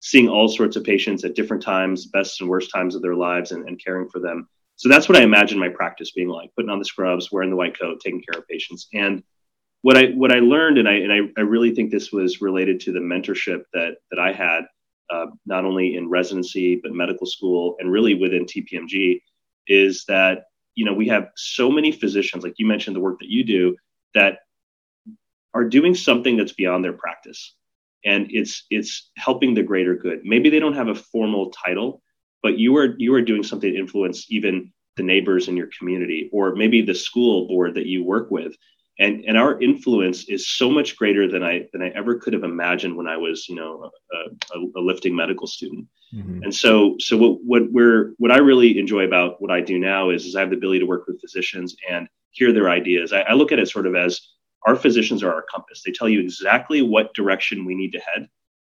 seeing 0.00 0.28
all 0.28 0.48
sorts 0.48 0.76
of 0.76 0.84
patients 0.84 1.24
at 1.24 1.34
different 1.34 1.62
times 1.62 2.06
best 2.06 2.40
and 2.40 2.50
worst 2.50 2.70
times 2.70 2.94
of 2.94 3.02
their 3.02 3.14
lives 3.14 3.52
and, 3.52 3.68
and 3.68 3.82
caring 3.82 4.08
for 4.08 4.18
them. 4.18 4.48
So 4.76 4.88
that's 4.88 5.08
what 5.08 5.16
I 5.16 5.22
imagined 5.22 5.60
my 5.60 5.68
practice 5.68 6.10
being 6.10 6.28
like: 6.28 6.50
putting 6.56 6.70
on 6.70 6.78
the 6.78 6.84
scrubs, 6.84 7.30
wearing 7.30 7.50
the 7.50 7.56
white 7.56 7.78
coat, 7.78 8.00
taking 8.00 8.22
care 8.22 8.40
of 8.40 8.48
patients. 8.48 8.88
And 8.92 9.22
what 9.82 9.96
I 9.96 10.06
what 10.06 10.32
I 10.32 10.38
learned, 10.38 10.78
and 10.78 10.88
I 10.88 10.94
and 10.94 11.12
I, 11.12 11.18
I 11.36 11.42
really 11.42 11.74
think 11.74 11.90
this 11.90 12.12
was 12.12 12.40
related 12.40 12.80
to 12.80 12.92
the 12.92 13.00
mentorship 13.00 13.64
that 13.74 13.96
that 14.10 14.18
I 14.18 14.32
had, 14.32 14.64
uh, 15.12 15.26
not 15.46 15.64
only 15.64 15.96
in 15.96 16.08
residency 16.08 16.80
but 16.82 16.92
medical 16.92 17.26
school, 17.26 17.76
and 17.78 17.92
really 17.92 18.14
within 18.14 18.46
TPMG, 18.46 19.20
is 19.68 20.04
that 20.08 20.44
you 20.74 20.84
know 20.84 20.94
we 20.94 21.08
have 21.08 21.28
so 21.36 21.70
many 21.70 21.92
physicians, 21.92 22.44
like 22.44 22.54
you 22.58 22.66
mentioned, 22.66 22.96
the 22.96 23.00
work 23.00 23.18
that 23.20 23.28
you 23.28 23.44
do, 23.44 23.76
that 24.14 24.38
are 25.54 25.64
doing 25.64 25.94
something 25.94 26.36
that's 26.36 26.52
beyond 26.52 26.82
their 26.82 26.94
practice. 26.94 27.54
And 28.04 28.26
it's 28.30 28.64
it's 28.70 29.10
helping 29.16 29.54
the 29.54 29.62
greater 29.62 29.94
good. 29.94 30.20
Maybe 30.24 30.50
they 30.50 30.58
don't 30.58 30.74
have 30.74 30.88
a 30.88 30.94
formal 30.94 31.50
title 31.50 32.02
but 32.42 32.58
you 32.58 32.76
are 32.76 32.94
you 32.98 33.14
are 33.14 33.22
doing 33.22 33.42
something 33.42 33.72
to 33.72 33.78
influence 33.78 34.26
even 34.30 34.72
the 34.96 35.02
neighbors 35.02 35.48
in 35.48 35.56
your 35.56 35.68
community 35.78 36.28
or 36.32 36.54
maybe 36.54 36.82
the 36.82 36.94
school 36.94 37.46
board 37.48 37.74
that 37.74 37.86
you 37.86 38.04
work 38.04 38.30
with 38.30 38.54
and 38.98 39.24
and 39.26 39.38
our 39.38 39.60
influence 39.60 40.28
is 40.28 40.48
so 40.48 40.70
much 40.70 40.96
greater 40.96 41.30
than 41.30 41.42
i 41.42 41.66
than 41.72 41.82
i 41.82 41.88
ever 41.90 42.16
could 42.16 42.32
have 42.32 42.44
imagined 42.44 42.96
when 42.96 43.08
i 43.08 43.16
was 43.16 43.48
you 43.48 43.54
know 43.54 43.90
a, 44.12 44.16
a, 44.56 44.60
a 44.76 44.80
lifting 44.80 45.14
medical 45.14 45.46
student 45.46 45.86
mm-hmm. 46.14 46.42
and 46.42 46.54
so 46.54 46.94
so 46.98 47.16
what 47.16 47.38
what 47.44 47.62
we're 47.72 48.12
what 48.18 48.30
i 48.30 48.38
really 48.38 48.78
enjoy 48.78 49.04
about 49.04 49.40
what 49.40 49.50
i 49.50 49.60
do 49.60 49.78
now 49.78 50.10
is, 50.10 50.26
is 50.26 50.36
i 50.36 50.40
have 50.40 50.50
the 50.50 50.56
ability 50.56 50.78
to 50.78 50.86
work 50.86 51.06
with 51.06 51.20
physicians 51.20 51.74
and 51.90 52.06
hear 52.30 52.52
their 52.52 52.68
ideas 52.68 53.12
I, 53.12 53.20
I 53.20 53.32
look 53.32 53.52
at 53.52 53.58
it 53.58 53.68
sort 53.68 53.86
of 53.86 53.96
as 53.96 54.20
our 54.64 54.76
physicians 54.76 55.22
are 55.22 55.32
our 55.32 55.44
compass. 55.52 55.82
They 55.82 55.92
tell 55.92 56.08
you 56.08 56.20
exactly 56.20 56.82
what 56.82 57.14
direction 57.14 57.64
we 57.64 57.74
need 57.74 57.92
to 57.92 58.00
head. 58.00 58.28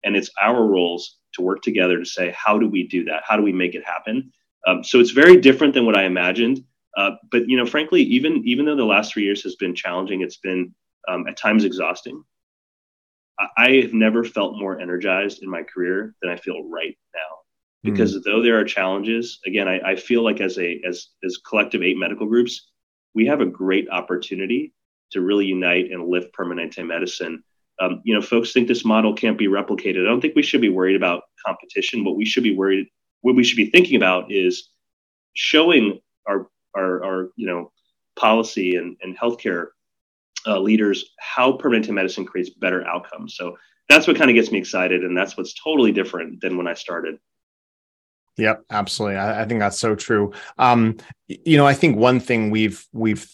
And 0.05 0.17
it's 0.17 0.31
our 0.41 0.65
roles 0.65 1.19
to 1.35 1.43
work 1.43 1.63
together 1.63 1.99
to 1.99 2.05
say, 2.05 2.35
how 2.37 2.59
do 2.59 2.69
we 2.69 2.87
do 2.87 3.05
that? 3.05 3.23
How 3.27 3.37
do 3.37 3.43
we 3.43 3.53
make 3.53 3.75
it 3.75 3.85
happen? 3.85 4.33
Um, 4.67 4.85
so 4.85 5.01
it's 5.01 5.11
very 5.11 5.37
different 5.37 5.75
than 5.75 5.87
what 5.87 5.97
I 5.97 6.05
imagined. 6.05 6.65
Uh, 6.97 7.13
but 7.31 7.49
you 7.49 7.57
know, 7.57 7.67
frankly, 7.67 8.03
even 8.03 8.43
even 8.45 8.65
though 8.65 8.77
the 8.77 8.85
last 8.85 9.13
three 9.13 9.25
years 9.25 9.43
has 9.43 9.57
been 9.57 9.75
challenging, 9.75 10.23
it's 10.23 10.39
been 10.39 10.75
um, 11.09 11.27
at 11.27 11.37
times 11.37 11.65
exhausting. 11.65 12.23
I, 13.39 13.49
I, 13.57 13.71
have 13.83 13.93
never 13.93 14.25
felt 14.25 14.59
more 14.59 14.81
energized 14.81 15.43
in 15.43 15.51
my 15.51 15.63
career 15.63 16.15
than 16.21 16.31
I 16.31 16.37
feel 16.37 16.69
right 16.69 16.97
now. 17.15 17.21
Hmm. 17.85 17.93
Because 17.93 18.17
mm. 18.17 18.23
though 18.25 18.43
there 18.43 18.59
are 18.59 18.65
challenges, 18.65 19.39
again, 19.47 19.69
I, 19.69 19.81
I 19.81 19.97
feel 19.97 20.23
like 20.23 20.41
as 20.41 20.59
a 20.59 20.81
as 20.87 21.09
as 21.25 21.39
collective 21.39 21.83
eight 21.83 21.99
medical 21.99 22.27
groups, 22.27 22.71
we 23.15 23.27
have 23.27 23.41
a 23.41 23.47
great 23.47 23.89
opportunity 23.91 24.73
to 25.13 25.21
really 25.21 25.47
unite 25.47 25.91
and 25.91 26.09
lift 26.09 26.35
Permanente 26.35 26.87
medicine. 26.87 27.43
Um, 27.81 28.03
you 28.05 28.15
know, 28.15 28.21
folks 28.21 28.53
think 28.53 28.67
this 28.67 28.85
model 28.85 29.15
can't 29.15 29.39
be 29.39 29.47
replicated. 29.47 30.03
I 30.03 30.09
don't 30.09 30.21
think 30.21 30.35
we 30.35 30.43
should 30.43 30.61
be 30.61 30.69
worried 30.69 30.97
about 30.97 31.23
competition. 31.47 32.05
What 32.05 32.17
we 32.17 32.25
should 32.25 32.43
be 32.43 32.55
worried, 32.55 32.89
what 33.21 33.37
we 33.37 33.45
should 33.45 33.57
be 33.57 33.71
thinking 33.71 33.97
about 33.97 34.33
is 34.33 34.71
showing 35.35 36.01
our 36.27 36.49
our, 36.75 37.05
our 37.05 37.31
you 37.37 37.47
know 37.47 37.73
policy 38.17 38.77
and, 38.77 38.97
and 39.03 39.19
healthcare 39.19 39.69
uh, 40.47 40.59
leaders 40.59 41.13
how 41.19 41.53
Permanente 41.53 41.91
medicine 41.91 42.25
creates 42.25 42.51
better 42.51 42.87
outcomes. 42.87 43.37
So 43.37 43.57
that's 43.89 44.07
what 44.07 44.17
kind 44.17 44.31
of 44.31 44.35
gets 44.35 44.53
me 44.53 44.59
excited, 44.59 45.05
and 45.05 45.17
that's 45.17 45.37
what's 45.37 45.55
totally 45.55 45.93
different 45.93 46.41
than 46.41 46.57
when 46.57 46.67
I 46.67 46.75
started. 46.75 47.19
Yep, 48.37 48.65
absolutely. 48.71 49.17
I, 49.17 49.43
I 49.43 49.45
think 49.47 49.61
that's 49.61 49.79
so 49.79 49.95
true. 49.95 50.33
Um, 50.59 50.97
you 51.27 51.57
know, 51.57 51.67
I 51.67 51.75
think 51.75 51.97
one 51.97 52.21
thing 52.21 52.51
we've 52.51 52.87
we've 52.93 53.29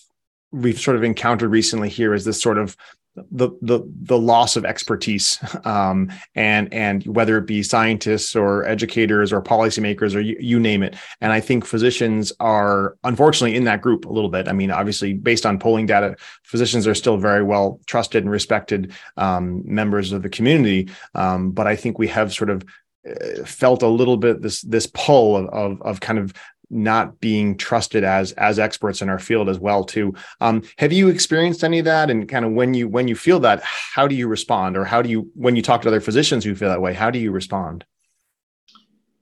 we've 0.51 0.81
sort 0.81 0.97
of 0.97 1.03
encountered 1.03 1.51
recently 1.51 1.89
here 1.89 2.15
is 2.15 2.25
this 2.25 2.41
sort 2.41 2.59
of 2.59 2.77
the 3.17 3.51
the 3.63 3.81
the 4.03 4.19
loss 4.19 4.57
of 4.57 4.65
expertise 4.65 5.39
um, 5.65 6.11
and 6.35 6.73
and 6.73 7.05
whether 7.05 7.39
it 7.39 7.47
be 7.47 7.63
scientists 7.63 8.35
or 8.35 8.65
educators 8.65 9.33
or 9.33 9.41
policymakers 9.41 10.15
or 10.17 10.21
you, 10.21 10.37
you, 10.41 10.59
name 10.59 10.83
it. 10.83 10.97
And 11.21 11.33
i 11.33 11.41
think 11.41 11.65
physicians 11.65 12.33
are 12.41 12.97
unfortunately 13.05 13.57
in 13.57 13.65
that 13.65 13.83
group 13.83 14.05
a 14.05 14.13
little 14.13 14.31
bit. 14.31 14.49
I 14.49 14.53
mean 14.53 14.71
obviously 14.71 15.15
based 15.15 15.47
on 15.47 15.59
polling 15.59 15.87
data 15.87 16.17
physicians 16.43 16.87
are 16.87 16.95
still 16.95 17.17
very 17.17 17.43
well 17.43 17.81
trusted 17.87 18.25
and 18.25 18.31
respected 18.31 18.93
um, 19.17 19.63
members 19.65 20.13
of 20.13 20.23
the 20.23 20.29
community. 20.29 20.91
Um, 21.15 21.53
but 21.53 21.67
i 21.67 21.77
think 21.77 21.99
we 21.99 22.09
have 22.09 22.33
sort 22.33 22.51
of 22.51 22.65
uh, 23.09 23.45
felt 23.45 23.83
a 23.83 23.89
little 23.89 24.17
bit 24.17 24.43
this 24.43 24.63
this 24.63 24.87
pull 24.87 25.37
of, 25.37 25.47
of, 25.51 25.83
of 25.83 26.01
kind 26.01 26.19
of 26.19 26.33
not 26.71 27.21
being 27.21 27.57
trusted 27.57 28.05
as 28.05 28.33
as 28.33 28.59
experts 28.59 29.03
in 29.03 29.09
our 29.09 29.19
field 29.19 29.49
as 29.49 29.59
well 29.59 29.85
too. 29.85 30.15
Um, 30.41 30.63
have 30.79 30.93
you 30.93 31.09
experienced 31.09 31.65
any 31.65 31.79
of 31.79 31.85
that? 31.85 32.11
And 32.11 32.29
kind 32.29 32.45
of 32.45 32.53
when 32.53 32.75
you 32.75 32.89
when 32.89 33.09
you 33.09 33.17
feel 33.17 33.41
that 33.41 33.63
how 33.63 34.09
do 34.09 34.15
you 34.15 34.29
respond? 34.29 34.77
Or 34.77 34.85
how 34.85 35.03
do 35.03 35.09
you 35.09 35.31
when 35.35 35.57
you 35.57 35.63
talk 35.63 35.83
to 35.83 35.89
other 35.89 36.01
physicians 36.01 36.45
who 36.45 36.55
feel 36.55 36.69
that 36.69 36.83
way 36.83 36.95
how 36.95 37.11
do 37.11 37.19
you 37.19 37.31
respond? 37.31 37.85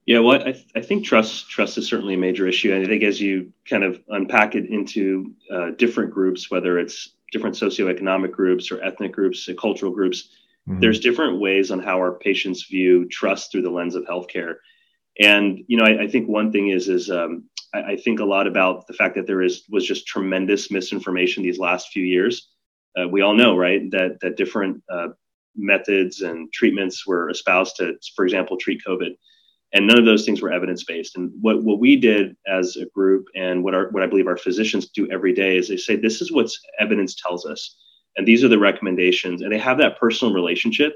Yeah 0.05 0.19
well 0.19 0.41
i, 0.41 0.55
I 0.75 0.81
think 0.81 1.05
trust 1.05 1.49
trust 1.49 1.77
is 1.77 1.87
certainly 1.87 2.15
a 2.15 2.17
major 2.17 2.47
issue. 2.47 2.73
And 2.73 2.83
i 2.83 2.87
think 2.87 3.03
as 3.03 3.21
you 3.21 3.51
kind 3.69 3.83
of 3.83 4.01
unpack 4.09 4.55
it 4.55 4.69
into 4.69 5.33
uh, 5.51 5.71
different 5.71 6.11
groups 6.11 6.49
whether 6.49 6.79
it's 6.79 7.09
different 7.31 7.55
socioeconomic 7.55 8.31
groups 8.31 8.71
or 8.71 8.81
ethnic 8.83 9.11
groups 9.11 9.49
or 9.49 9.55
cultural 9.55 9.91
groups 9.91 10.29
mm-hmm. 10.67 10.79
there's 10.79 10.99
different 10.99 11.39
ways 11.39 11.71
on 11.71 11.79
how 11.79 11.97
our 11.97 12.13
patients 12.13 12.65
view 12.65 13.07
trust 13.09 13.51
through 13.51 13.63
the 13.63 13.69
lens 13.69 13.95
of 13.95 14.03
healthcare 14.03 14.55
and 15.19 15.59
you 15.67 15.77
know, 15.77 15.85
I, 15.85 16.03
I 16.03 16.07
think 16.07 16.27
one 16.27 16.51
thing 16.51 16.69
is 16.69 16.87
is 16.87 17.09
um, 17.09 17.49
I, 17.73 17.81
I, 17.81 17.97
think 17.97 18.19
a 18.19 18.25
lot 18.25 18.47
about 18.47 18.87
the 18.87 18.93
fact 18.93 19.15
that 19.15 19.27
there 19.27 19.41
is 19.41 19.63
was 19.69 19.85
just 19.85 20.07
tremendous 20.07 20.71
misinformation 20.71 21.43
these 21.43 21.59
last 21.59 21.89
few 21.89 22.03
years. 22.03 22.49
Uh, 22.97 23.07
we 23.07 23.21
all 23.21 23.35
know, 23.35 23.55
right, 23.55 23.89
that 23.91 24.19
that 24.21 24.37
different 24.37 24.81
uh, 24.91 25.09
methods 25.55 26.21
and 26.21 26.51
treatments 26.51 27.05
were 27.05 27.29
espoused 27.29 27.75
to, 27.77 27.93
for 28.15 28.25
example, 28.25 28.57
treat 28.57 28.81
COVID, 28.87 29.15
and 29.73 29.87
none 29.87 29.99
of 29.99 30.05
those 30.05 30.25
things 30.25 30.41
were 30.41 30.51
evidence 30.51 30.83
based. 30.83 31.15
And 31.15 31.31
what 31.41 31.63
what 31.63 31.79
we 31.79 31.95
did 31.95 32.35
as 32.47 32.75
a 32.77 32.85
group, 32.87 33.27
and 33.35 33.63
what 33.63 33.75
our 33.75 33.89
what 33.91 34.03
I 34.03 34.07
believe 34.07 34.27
our 34.27 34.37
physicians 34.37 34.89
do 34.89 35.09
every 35.11 35.33
day, 35.33 35.57
is 35.57 35.67
they 35.67 35.77
say 35.77 35.95
this 35.95 36.21
is 36.21 36.31
what 36.31 36.49
evidence 36.79 37.15
tells 37.15 37.45
us, 37.45 37.75
and 38.17 38.27
these 38.27 38.43
are 38.43 38.49
the 38.49 38.59
recommendations, 38.59 39.41
and 39.41 39.51
they 39.51 39.59
have 39.59 39.77
that 39.77 39.99
personal 39.99 40.33
relationship 40.33 40.93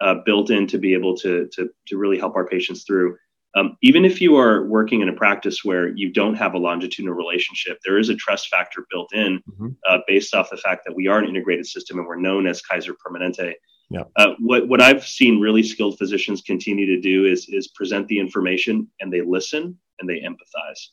uh, 0.00 0.14
built 0.24 0.50
in 0.50 0.66
to 0.66 0.78
be 0.78 0.94
able 0.94 1.16
to 1.18 1.48
to 1.52 1.68
to 1.88 1.98
really 1.98 2.18
help 2.18 2.36
our 2.36 2.46
patients 2.46 2.84
through. 2.84 3.16
Um, 3.56 3.76
even 3.82 4.04
if 4.04 4.20
you 4.20 4.36
are 4.36 4.64
working 4.66 5.00
in 5.00 5.08
a 5.08 5.12
practice 5.12 5.64
where 5.64 5.88
you 5.88 6.12
don't 6.12 6.34
have 6.34 6.54
a 6.54 6.58
longitudinal 6.58 7.14
relationship, 7.14 7.78
there 7.84 7.98
is 7.98 8.08
a 8.08 8.14
trust 8.14 8.48
factor 8.48 8.86
built 8.90 9.12
in 9.12 9.42
mm-hmm. 9.50 9.68
uh, 9.88 9.98
based 10.06 10.34
off 10.34 10.50
the 10.50 10.56
fact 10.56 10.82
that 10.86 10.94
we 10.94 11.08
are 11.08 11.18
an 11.18 11.28
integrated 11.28 11.66
system 11.66 11.98
and 11.98 12.06
we're 12.06 12.16
known 12.16 12.46
as 12.46 12.62
Kaiser 12.62 12.94
Permanente. 12.94 13.54
Yeah. 13.90 14.04
Uh, 14.14 14.34
what 14.38 14.68
what 14.68 14.80
I've 14.80 15.04
seen 15.04 15.40
really 15.40 15.64
skilled 15.64 15.98
physicians 15.98 16.42
continue 16.42 16.86
to 16.86 17.00
do 17.00 17.26
is 17.26 17.48
is 17.48 17.68
present 17.68 18.06
the 18.06 18.20
information 18.20 18.88
and 19.00 19.12
they 19.12 19.20
listen 19.20 19.76
and 19.98 20.08
they 20.08 20.20
empathize, 20.20 20.90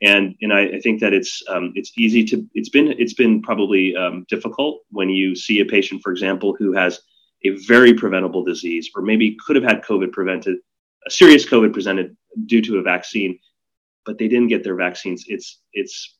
and 0.00 0.36
and 0.40 0.52
I, 0.52 0.76
I 0.76 0.80
think 0.80 1.00
that 1.00 1.12
it's 1.12 1.42
um, 1.48 1.72
it's 1.74 1.90
easy 1.98 2.24
to 2.26 2.46
it's 2.54 2.68
been 2.68 2.94
it's 3.00 3.14
been 3.14 3.42
probably 3.42 3.96
um, 3.96 4.24
difficult 4.28 4.82
when 4.90 5.10
you 5.10 5.34
see 5.34 5.58
a 5.58 5.64
patient, 5.64 6.02
for 6.02 6.12
example, 6.12 6.54
who 6.56 6.72
has 6.72 7.00
a 7.44 7.50
very 7.66 7.92
preventable 7.92 8.44
disease 8.44 8.90
or 8.94 9.02
maybe 9.02 9.36
could 9.44 9.56
have 9.56 9.64
had 9.64 9.82
COVID 9.82 10.12
prevented 10.12 10.58
a 11.06 11.10
serious 11.10 11.46
COVID 11.46 11.72
presented 11.72 12.16
due 12.46 12.60
to 12.62 12.78
a 12.78 12.82
vaccine, 12.82 13.38
but 14.04 14.18
they 14.18 14.28
didn't 14.28 14.48
get 14.48 14.64
their 14.64 14.74
vaccines. 14.74 15.24
It's 15.28 15.60
it's 15.72 16.16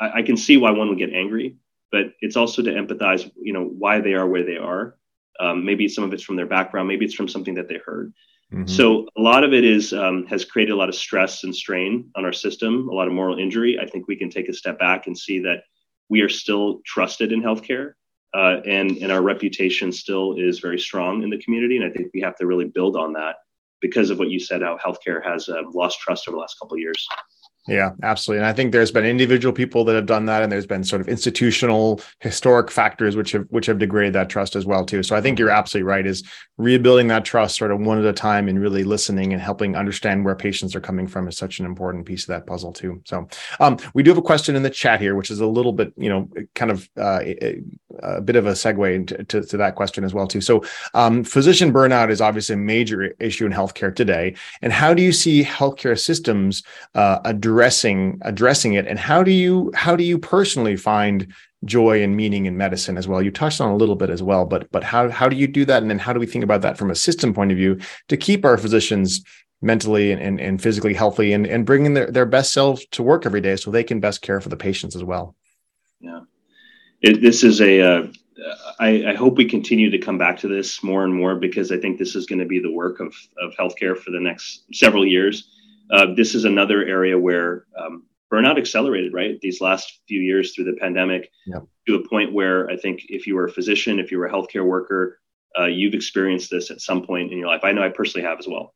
I, 0.00 0.18
I, 0.18 0.22
can 0.22 0.36
see 0.36 0.56
why 0.56 0.70
one 0.70 0.88
would 0.88 0.98
get 0.98 1.12
angry, 1.12 1.56
but 1.90 2.12
it's 2.20 2.36
also 2.36 2.62
to 2.62 2.70
empathize, 2.70 3.30
you 3.40 3.52
know, 3.52 3.64
why 3.64 4.00
they 4.00 4.14
are 4.14 4.26
where 4.26 4.44
they 4.44 4.56
are. 4.56 4.96
Um, 5.40 5.64
maybe 5.64 5.88
some 5.88 6.04
of 6.04 6.12
it's 6.12 6.22
from 6.22 6.36
their 6.36 6.46
background, 6.46 6.88
maybe 6.88 7.04
it's 7.04 7.14
from 7.14 7.28
something 7.28 7.54
that 7.54 7.68
they 7.68 7.78
heard. 7.84 8.12
Mm-hmm. 8.52 8.66
So 8.66 9.08
a 9.16 9.20
lot 9.20 9.44
of 9.44 9.52
it 9.52 9.64
is 9.64 9.92
um, 9.92 10.24
has 10.26 10.44
created 10.44 10.72
a 10.72 10.76
lot 10.76 10.88
of 10.88 10.94
stress 10.94 11.44
and 11.44 11.54
strain 11.54 12.10
on 12.14 12.24
our 12.24 12.32
system, 12.32 12.88
a 12.88 12.94
lot 12.94 13.08
of 13.08 13.12
moral 13.12 13.38
injury. 13.38 13.78
I 13.80 13.86
think 13.86 14.06
we 14.06 14.16
can 14.16 14.30
take 14.30 14.48
a 14.48 14.52
step 14.52 14.78
back 14.78 15.06
and 15.06 15.18
see 15.18 15.40
that 15.40 15.64
we 16.08 16.20
are 16.20 16.28
still 16.28 16.80
trusted 16.84 17.32
in 17.32 17.42
healthcare. 17.42 17.94
Uh, 18.34 18.60
and 18.66 18.98
and 18.98 19.10
our 19.10 19.22
reputation 19.22 19.90
still 19.90 20.34
is 20.36 20.58
very 20.58 20.78
strong 20.78 21.22
in 21.22 21.30
the 21.30 21.38
community, 21.38 21.76
and 21.76 21.86
I 21.86 21.90
think 21.90 22.10
we 22.12 22.20
have 22.20 22.36
to 22.36 22.46
really 22.46 22.66
build 22.66 22.96
on 22.96 23.14
that 23.14 23.36
because 23.80 24.10
of 24.10 24.18
what 24.18 24.30
you 24.30 24.40
said, 24.40 24.62
how 24.62 24.78
healthcare 24.84 25.24
has 25.24 25.48
uh, 25.48 25.62
lost 25.72 26.00
trust 26.00 26.28
over 26.28 26.36
the 26.36 26.40
last 26.40 26.58
couple 26.58 26.74
of 26.74 26.80
years. 26.80 27.06
Yeah, 27.68 27.92
absolutely. 28.02 28.38
And 28.38 28.46
I 28.46 28.52
think 28.52 28.72
there's 28.72 28.92
been 28.92 29.04
individual 29.04 29.52
people 29.52 29.84
that 29.84 29.96
have 29.96 30.06
done 30.06 30.26
that, 30.26 30.42
and 30.42 30.52
there's 30.52 30.66
been 30.66 30.84
sort 30.84 31.00
of 31.00 31.08
institutional, 31.08 32.00
historic 32.20 32.70
factors 32.70 33.16
which 33.16 33.32
have 33.32 33.46
which 33.50 33.66
have 33.66 33.78
degraded 33.78 34.14
that 34.14 34.28
trust 34.28 34.54
as 34.54 34.64
well 34.64 34.84
too. 34.84 35.02
So 35.02 35.16
I 35.16 35.20
think 35.20 35.38
you're 35.38 35.50
absolutely 35.50 35.88
right. 35.88 36.06
Is 36.06 36.22
rebuilding 36.58 37.08
that 37.08 37.24
trust 37.24 37.56
sort 37.56 37.70
of 37.70 37.80
one 37.80 37.98
at 37.98 38.04
a 38.04 38.12
time 38.12 38.48
and 38.48 38.60
really 38.60 38.84
listening 38.84 39.32
and 39.32 39.42
helping 39.42 39.76
understand 39.76 40.24
where 40.24 40.34
patients 40.34 40.74
are 40.74 40.80
coming 40.80 41.06
from 41.06 41.28
is 41.28 41.36
such 41.36 41.58
an 41.58 41.66
important 41.66 42.06
piece 42.06 42.22
of 42.22 42.28
that 42.28 42.46
puzzle 42.46 42.72
too. 42.72 43.02
So 43.04 43.28
um, 43.60 43.78
we 43.94 44.02
do 44.02 44.10
have 44.10 44.18
a 44.18 44.22
question 44.22 44.56
in 44.56 44.62
the 44.62 44.70
chat 44.70 45.00
here, 45.00 45.16
which 45.16 45.30
is 45.30 45.40
a 45.40 45.46
little 45.46 45.72
bit, 45.72 45.92
you 45.96 46.08
know, 46.08 46.30
kind 46.54 46.70
of 46.70 46.88
uh, 46.96 47.20
a, 47.22 47.62
a, 48.02 48.20
bit 48.20 48.36
of 48.36 48.46
a 48.46 48.52
segue 48.52 48.94
into, 48.94 49.22
to, 49.24 49.42
to 49.42 49.56
that 49.56 49.74
question 49.74 50.04
as 50.04 50.14
well 50.14 50.26
too. 50.26 50.40
So 50.40 50.64
um, 50.94 51.24
physician 51.24 51.72
burnout 51.72 52.10
is 52.10 52.20
obviously 52.20 52.54
a 52.54 52.58
major 52.58 53.14
issue 53.20 53.44
in 53.44 53.52
healthcare 53.52 53.94
today, 53.94 54.34
and 54.62 54.72
how 54.72 54.94
do 54.94 55.02
you 55.02 55.12
see 55.12 55.42
healthcare 55.42 55.98
systems 55.98 56.62
uh, 56.94 57.18
address 57.24 57.55
addressing 57.56 58.18
addressing 58.22 58.74
it 58.74 58.86
and 58.86 58.98
how 58.98 59.22
do 59.22 59.30
you 59.30 59.70
how 59.74 59.96
do 59.96 60.04
you 60.04 60.18
personally 60.18 60.76
find 60.76 61.32
joy 61.64 62.02
and 62.02 62.14
meaning 62.14 62.44
in 62.44 62.56
medicine 62.56 62.98
as 62.98 63.08
well 63.08 63.22
you 63.22 63.30
touched 63.30 63.62
on 63.62 63.70
a 63.70 63.76
little 63.76 63.96
bit 63.96 64.10
as 64.10 64.22
well 64.22 64.44
but 64.44 64.70
but 64.70 64.84
how 64.84 65.08
how 65.08 65.26
do 65.26 65.36
you 65.36 65.46
do 65.46 65.64
that 65.64 65.80
and 65.80 65.90
then 65.90 65.98
how 65.98 66.12
do 66.12 66.20
we 66.20 66.26
think 66.26 66.44
about 66.44 66.60
that 66.60 66.76
from 66.76 66.90
a 66.90 66.94
system 66.94 67.32
point 67.32 67.50
of 67.50 67.56
view 67.56 67.78
to 68.08 68.16
keep 68.16 68.44
our 68.44 68.58
physicians 68.58 69.24
mentally 69.62 70.12
and, 70.12 70.20
and, 70.20 70.38
and 70.38 70.62
physically 70.62 70.92
healthy 70.92 71.32
and, 71.32 71.46
and 71.46 71.64
bringing 71.64 71.94
their, 71.94 72.10
their 72.10 72.26
best 72.26 72.52
selves 72.52 72.86
to 72.90 73.02
work 73.02 73.24
every 73.24 73.40
day 73.40 73.56
so 73.56 73.70
they 73.70 73.84
can 73.84 74.00
best 74.00 74.20
care 74.20 74.40
for 74.40 74.50
the 74.50 74.56
patients 74.56 74.94
as 74.94 75.02
well. 75.02 75.34
Yeah. 76.00 76.20
It, 77.00 77.22
this 77.22 77.42
is 77.42 77.60
a. 77.60 77.80
Uh, 77.80 78.06
I, 78.78 79.06
I 79.08 79.14
hope 79.14 79.38
we 79.38 79.46
continue 79.46 79.88
to 79.90 79.98
come 79.98 80.18
back 80.18 80.38
to 80.40 80.48
this 80.48 80.82
more 80.82 81.04
and 81.04 81.14
more 81.14 81.36
because 81.36 81.72
I 81.72 81.78
think 81.78 81.98
this 81.98 82.14
is 82.14 82.26
going 82.26 82.38
to 82.38 82.44
be 82.44 82.58
the 82.58 82.70
work 82.70 83.00
of, 83.00 83.14
of 83.40 83.54
healthcare 83.58 83.96
for 83.96 84.10
the 84.10 84.20
next 84.20 84.64
several 84.74 85.06
years. 85.06 85.48
Uh, 85.90 86.14
this 86.16 86.34
is 86.34 86.44
another 86.44 86.84
area 86.84 87.18
where 87.18 87.66
um, 87.78 88.04
burnout 88.32 88.58
accelerated, 88.58 89.12
right? 89.12 89.38
These 89.40 89.60
last 89.60 90.00
few 90.08 90.20
years 90.20 90.54
through 90.54 90.64
the 90.64 90.76
pandemic 90.80 91.30
yep. 91.46 91.62
to 91.86 91.94
a 91.96 92.08
point 92.08 92.32
where 92.32 92.68
I 92.70 92.76
think 92.76 93.02
if 93.08 93.26
you 93.26 93.34
were 93.34 93.46
a 93.46 93.52
physician, 93.52 93.98
if 93.98 94.10
you 94.10 94.18
were 94.18 94.26
a 94.26 94.32
healthcare 94.32 94.66
worker, 94.66 95.20
uh, 95.58 95.66
you've 95.66 95.94
experienced 95.94 96.50
this 96.50 96.70
at 96.70 96.80
some 96.80 97.02
point 97.06 97.32
in 97.32 97.38
your 97.38 97.48
life. 97.48 97.60
I 97.64 97.72
know 97.72 97.82
I 97.82 97.88
personally 97.88 98.26
have 98.26 98.38
as 98.38 98.46
well. 98.48 98.74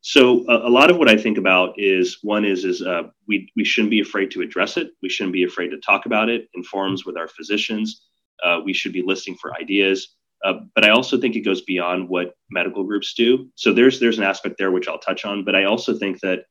So 0.00 0.44
a, 0.48 0.68
a 0.68 0.70
lot 0.70 0.90
of 0.90 0.98
what 0.98 1.08
I 1.08 1.16
think 1.16 1.36
about 1.36 1.74
is 1.76 2.18
one 2.22 2.44
is 2.44 2.64
is 2.64 2.80
uh, 2.82 3.04
we 3.26 3.50
we 3.56 3.64
shouldn't 3.64 3.90
be 3.90 4.00
afraid 4.00 4.30
to 4.32 4.40
address 4.40 4.76
it. 4.76 4.90
We 5.02 5.08
shouldn't 5.08 5.32
be 5.32 5.44
afraid 5.44 5.70
to 5.70 5.78
talk 5.78 6.06
about 6.06 6.28
it 6.28 6.48
in 6.54 6.62
forums 6.62 7.04
with 7.04 7.16
our 7.16 7.28
physicians. 7.28 8.02
Uh, 8.44 8.60
we 8.64 8.72
should 8.72 8.92
be 8.92 9.02
listening 9.02 9.36
for 9.40 9.54
ideas. 9.56 10.15
Uh, 10.46 10.60
but 10.76 10.84
I 10.84 10.90
also 10.90 11.18
think 11.18 11.34
it 11.34 11.40
goes 11.40 11.62
beyond 11.62 12.08
what 12.08 12.36
medical 12.50 12.84
groups 12.84 13.14
do. 13.14 13.50
So 13.56 13.72
there's 13.72 13.98
there's 13.98 14.18
an 14.18 14.24
aspect 14.24 14.56
there 14.58 14.70
which 14.70 14.86
I'll 14.86 14.98
touch 14.98 15.24
on. 15.24 15.44
But 15.44 15.56
I 15.56 15.64
also 15.64 15.98
think 15.98 16.20
that 16.20 16.44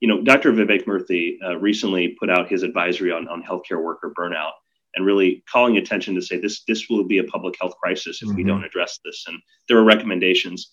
you 0.00 0.08
know, 0.08 0.22
Dr. 0.22 0.52
Vivek 0.52 0.84
Murthy 0.84 1.36
uh, 1.44 1.56
recently 1.56 2.16
put 2.18 2.30
out 2.30 2.48
his 2.48 2.62
advisory 2.62 3.12
on, 3.12 3.28
on 3.28 3.42
healthcare 3.42 3.82
worker 3.82 4.12
burnout 4.18 4.52
and 4.94 5.04
really 5.04 5.42
calling 5.50 5.76
attention 5.76 6.14
to 6.14 6.22
say 6.22 6.38
this 6.38 6.64
this 6.64 6.88
will 6.88 7.04
be 7.04 7.18
a 7.18 7.24
public 7.24 7.56
health 7.60 7.74
crisis 7.82 8.22
if 8.22 8.28
mm-hmm. 8.28 8.36
we 8.36 8.44
don't 8.44 8.64
address 8.64 8.98
this. 9.04 9.24
And 9.26 9.38
there 9.68 9.76
are 9.76 9.84
recommendations. 9.84 10.72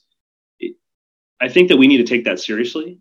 I 1.42 1.50
think 1.50 1.70
that 1.70 1.78
we 1.78 1.88
need 1.88 1.98
to 1.98 2.04
take 2.04 2.24
that 2.26 2.40
seriously. 2.40 3.00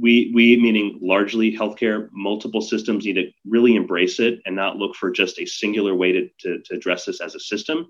We 0.00 0.32
we 0.34 0.56
meaning 0.56 0.98
largely 1.00 1.56
healthcare, 1.56 2.08
multiple 2.12 2.62
systems 2.62 3.04
need 3.04 3.14
to 3.14 3.30
really 3.46 3.76
embrace 3.76 4.18
it 4.18 4.40
and 4.46 4.56
not 4.56 4.78
look 4.78 4.96
for 4.96 5.10
just 5.10 5.38
a 5.38 5.46
singular 5.46 5.94
way 5.94 6.10
to, 6.12 6.28
to, 6.40 6.62
to 6.62 6.74
address 6.74 7.04
this 7.04 7.20
as 7.20 7.34
a 7.34 7.40
system. 7.40 7.86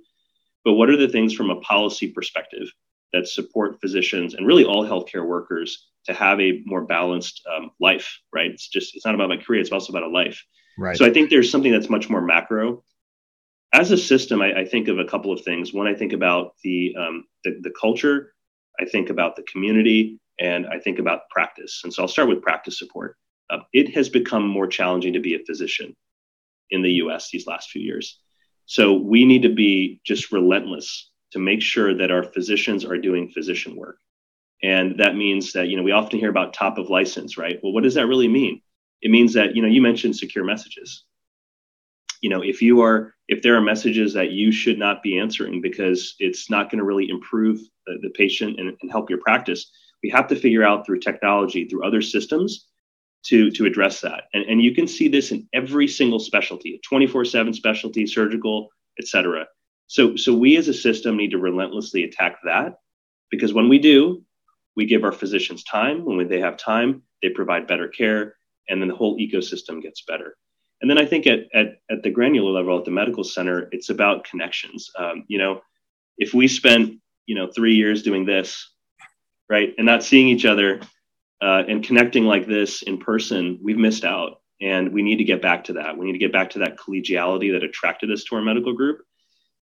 But 0.65 0.75
what 0.75 0.91
are 0.91 0.97
the 0.97 1.09
things 1.09 1.35
from 1.35 1.51
a 1.51 1.61
policy 1.61 2.09
perspective 2.09 2.69
that 3.13 3.29
support 3.29 3.81
physicians 3.81 4.35
and 4.35 4.47
really 4.47 4.65
all 4.65 4.85
healthcare 4.85 5.27
workers 5.27 5.87
to 6.07 6.13
have 6.13 6.41
a 6.41 6.63
more 6.67 6.85
balanced 6.85 7.43
um, 7.55 7.71
life, 7.81 8.19
right? 8.35 8.51
It's 8.51 8.69
just, 8.69 8.95
it's 8.95 9.07
not 9.07 9.15
about 9.15 9.29
my 9.29 9.37
career, 9.37 9.61
it's 9.61 9.73
also 9.73 9.93
about 9.93 10.03
a 10.03 10.09
life. 10.09 10.43
Right. 10.77 10.97
So 10.97 11.07
I 11.07 11.11
think 11.11 11.31
there's 11.31 11.51
something 11.51 11.73
that's 11.73 11.89
much 11.89 12.11
more 12.11 12.21
macro. 12.21 12.83
As 13.73 13.91
a 13.91 13.97
system, 13.97 14.43
I, 14.43 14.61
I 14.61 14.65
think 14.65 14.89
of 14.89 14.99
a 14.99 15.05
couple 15.05 15.33
of 15.33 15.43
things. 15.43 15.73
One, 15.73 15.87
I 15.87 15.95
think 15.95 16.13
about 16.13 16.55
the, 16.63 16.95
um, 16.99 17.25
the, 17.45 17.59
the 17.63 17.73
culture, 17.81 18.35
I 18.81 18.85
think 18.85 19.11
about 19.11 19.37
the 19.37 19.43
community, 19.45 20.19
and 20.41 20.67
I 20.67 20.79
think 20.81 20.99
about 20.99 21.29
practice. 21.31 21.81
And 21.85 21.93
so 21.93 22.03
I'll 22.03 22.09
start 22.09 22.29
with 22.29 22.43
practice 22.43 22.79
support. 22.79 23.17
Uh, 23.51 23.59
it 23.73 23.95
has 23.95 24.09
become 24.09 24.47
more 24.47 24.67
challenging 24.67 25.13
to 25.13 25.21
be 25.21 25.35
a 25.35 25.45
physician 25.45 25.95
in 26.71 26.83
the 26.83 26.91
US 26.93 27.31
these 27.31 27.47
last 27.47 27.71
few 27.71 27.83
years. 27.83 28.19
So 28.67 28.95
we 28.95 29.25
need 29.25 29.43
to 29.43 29.55
be 29.55 30.01
just 30.05 30.33
relentless 30.33 31.11
to 31.33 31.39
make 31.39 31.61
sure 31.61 31.95
that 31.97 32.11
our 32.11 32.23
physicians 32.23 32.85
are 32.85 32.97
doing 32.97 33.29
physician 33.29 33.77
work. 33.77 33.99
And 34.63 34.99
that 34.99 35.17
means 35.17 35.53
that, 35.53 35.69
you 35.69 35.77
know, 35.77 35.83
we 35.83 35.93
often 35.93 36.19
hear 36.19 36.31
about 36.31 36.55
top 36.55 36.79
of 36.79 36.89
license, 36.89 37.37
right? 37.37 37.59
Well, 37.63 37.73
what 37.73 37.83
does 37.83 37.95
that 37.95 38.07
really 38.07 38.29
mean? 38.29 38.63
It 39.03 39.11
means 39.11 39.35
that, 39.35 39.55
you 39.55 39.61
know, 39.61 39.69
you 39.69 39.83
mentioned 39.83 40.17
secure 40.17 40.45
messages. 40.45 41.05
You 42.23 42.31
know, 42.31 42.43
if 42.43 42.63
you 42.63 42.81
are, 42.81 43.15
if 43.29 43.43
there 43.43 43.57
are 43.57 43.61
messages 43.61 44.15
that 44.15 44.31
you 44.31 44.51
should 44.51 44.79
not 44.79 45.03
be 45.03 45.19
answering 45.19 45.61
because 45.61 46.15
it's 46.19 46.49
not 46.49 46.71
going 46.71 46.79
to 46.79 46.85
really 46.85 47.11
improve 47.11 47.61
the, 47.87 47.99
the 48.01 48.11
patient 48.11 48.59
and, 48.59 48.75
and 48.81 48.91
help 48.91 49.11
your 49.11 49.21
practice, 49.21 49.71
we 50.03 50.09
have 50.11 50.29
to 50.29 50.37
figure 50.37 50.65
out 50.65 50.87
through 50.87 51.01
technology, 51.01 51.67
through 51.67 51.85
other 51.85 52.01
systems, 52.01 52.69
to 53.25 53.51
to 53.51 53.67
address 53.67 54.01
that 54.01 54.25
and, 54.35 54.45
and 54.45 54.63
you 54.63 54.75
can 54.75 54.87
see 54.87 55.09
this 55.09 55.33
in 55.33 55.49
every 55.53 55.89
single 55.89 56.21
specialty 56.21 56.81
24-7 56.91 57.55
specialty 57.55 58.07
surgical 58.07 58.69
et 58.99 59.07
cetera 59.07 59.47
so 59.87 60.17
so 60.17 60.33
we 60.35 60.57
as 60.57 60.69
a 60.69 60.75
system 60.75 61.17
need 61.17 61.31
to 61.31 61.39
relentlessly 61.39 62.05
attack 62.05 62.37
that 62.45 62.79
because 63.31 63.53
when 63.53 63.69
we 63.69 63.79
do 63.79 64.25
we 64.77 64.87
give 64.87 65.05
our 65.05 65.13
physicians 65.13 65.65
time. 65.65 66.05
When 66.05 66.29
they 66.29 66.41
have 66.41 66.57
time, 66.57 67.03
they 67.23 67.31
provide 67.31 67.67
better 67.67 67.89
care, 67.89 68.37
and 68.69 68.81
then 68.81 68.89
the 68.89 68.95
whole 68.95 69.19
ecosystem 69.19 69.83
gets 69.83 70.03
better. 70.03 70.37
And 70.81 70.91
then 70.91 70.99
I 70.99 71.07
think 71.07 71.27
at, 71.27 71.41
at, 71.55 71.79
at 71.91 72.03
the 72.03 72.11
granular 72.11 72.51
level 72.51 72.79
at 72.79 72.85
the 72.85 72.91
medical 72.91 73.25
center, 73.25 73.69
it's 73.73 73.91
about 73.91 74.25
connections. 74.25 74.91
Um, 74.99 75.25
you 75.29 75.39
know, 75.39 75.63
if 76.19 76.35
we 76.35 76.49
spent, 76.49 76.99
you 77.27 77.35
know, 77.35 77.49
three 77.55 77.75
years 77.75 78.03
doing 78.03 78.27
this, 78.27 78.71
right, 79.49 79.73
and 79.79 79.87
not 79.87 80.03
seeing 80.03 80.29
each 80.29 80.45
other 80.45 80.81
uh, 81.43 81.63
and 81.69 81.85
connecting 81.85 82.25
like 82.25 82.47
this 82.47 82.83
in 82.83 82.99
person, 82.99 83.59
we've 83.63 83.79
missed 83.79 84.05
out. 84.05 84.41
And 84.61 84.93
we 84.93 85.03
need 85.03 85.17
to 85.17 85.25
get 85.25 85.43
back 85.43 85.65
to 85.65 85.75
that. 85.75 85.99
We 85.99 86.07
need 86.07 86.13
to 86.13 86.19
get 86.19 86.33
back 86.33 86.51
to 86.51 86.61
that 86.61 86.79
collegiality 86.79 87.53
that 87.53 87.65
attracted 87.65 88.11
us 88.11 88.25
to 88.25 88.37
our 88.37 88.43
medical 88.43 88.73
group 88.73 89.01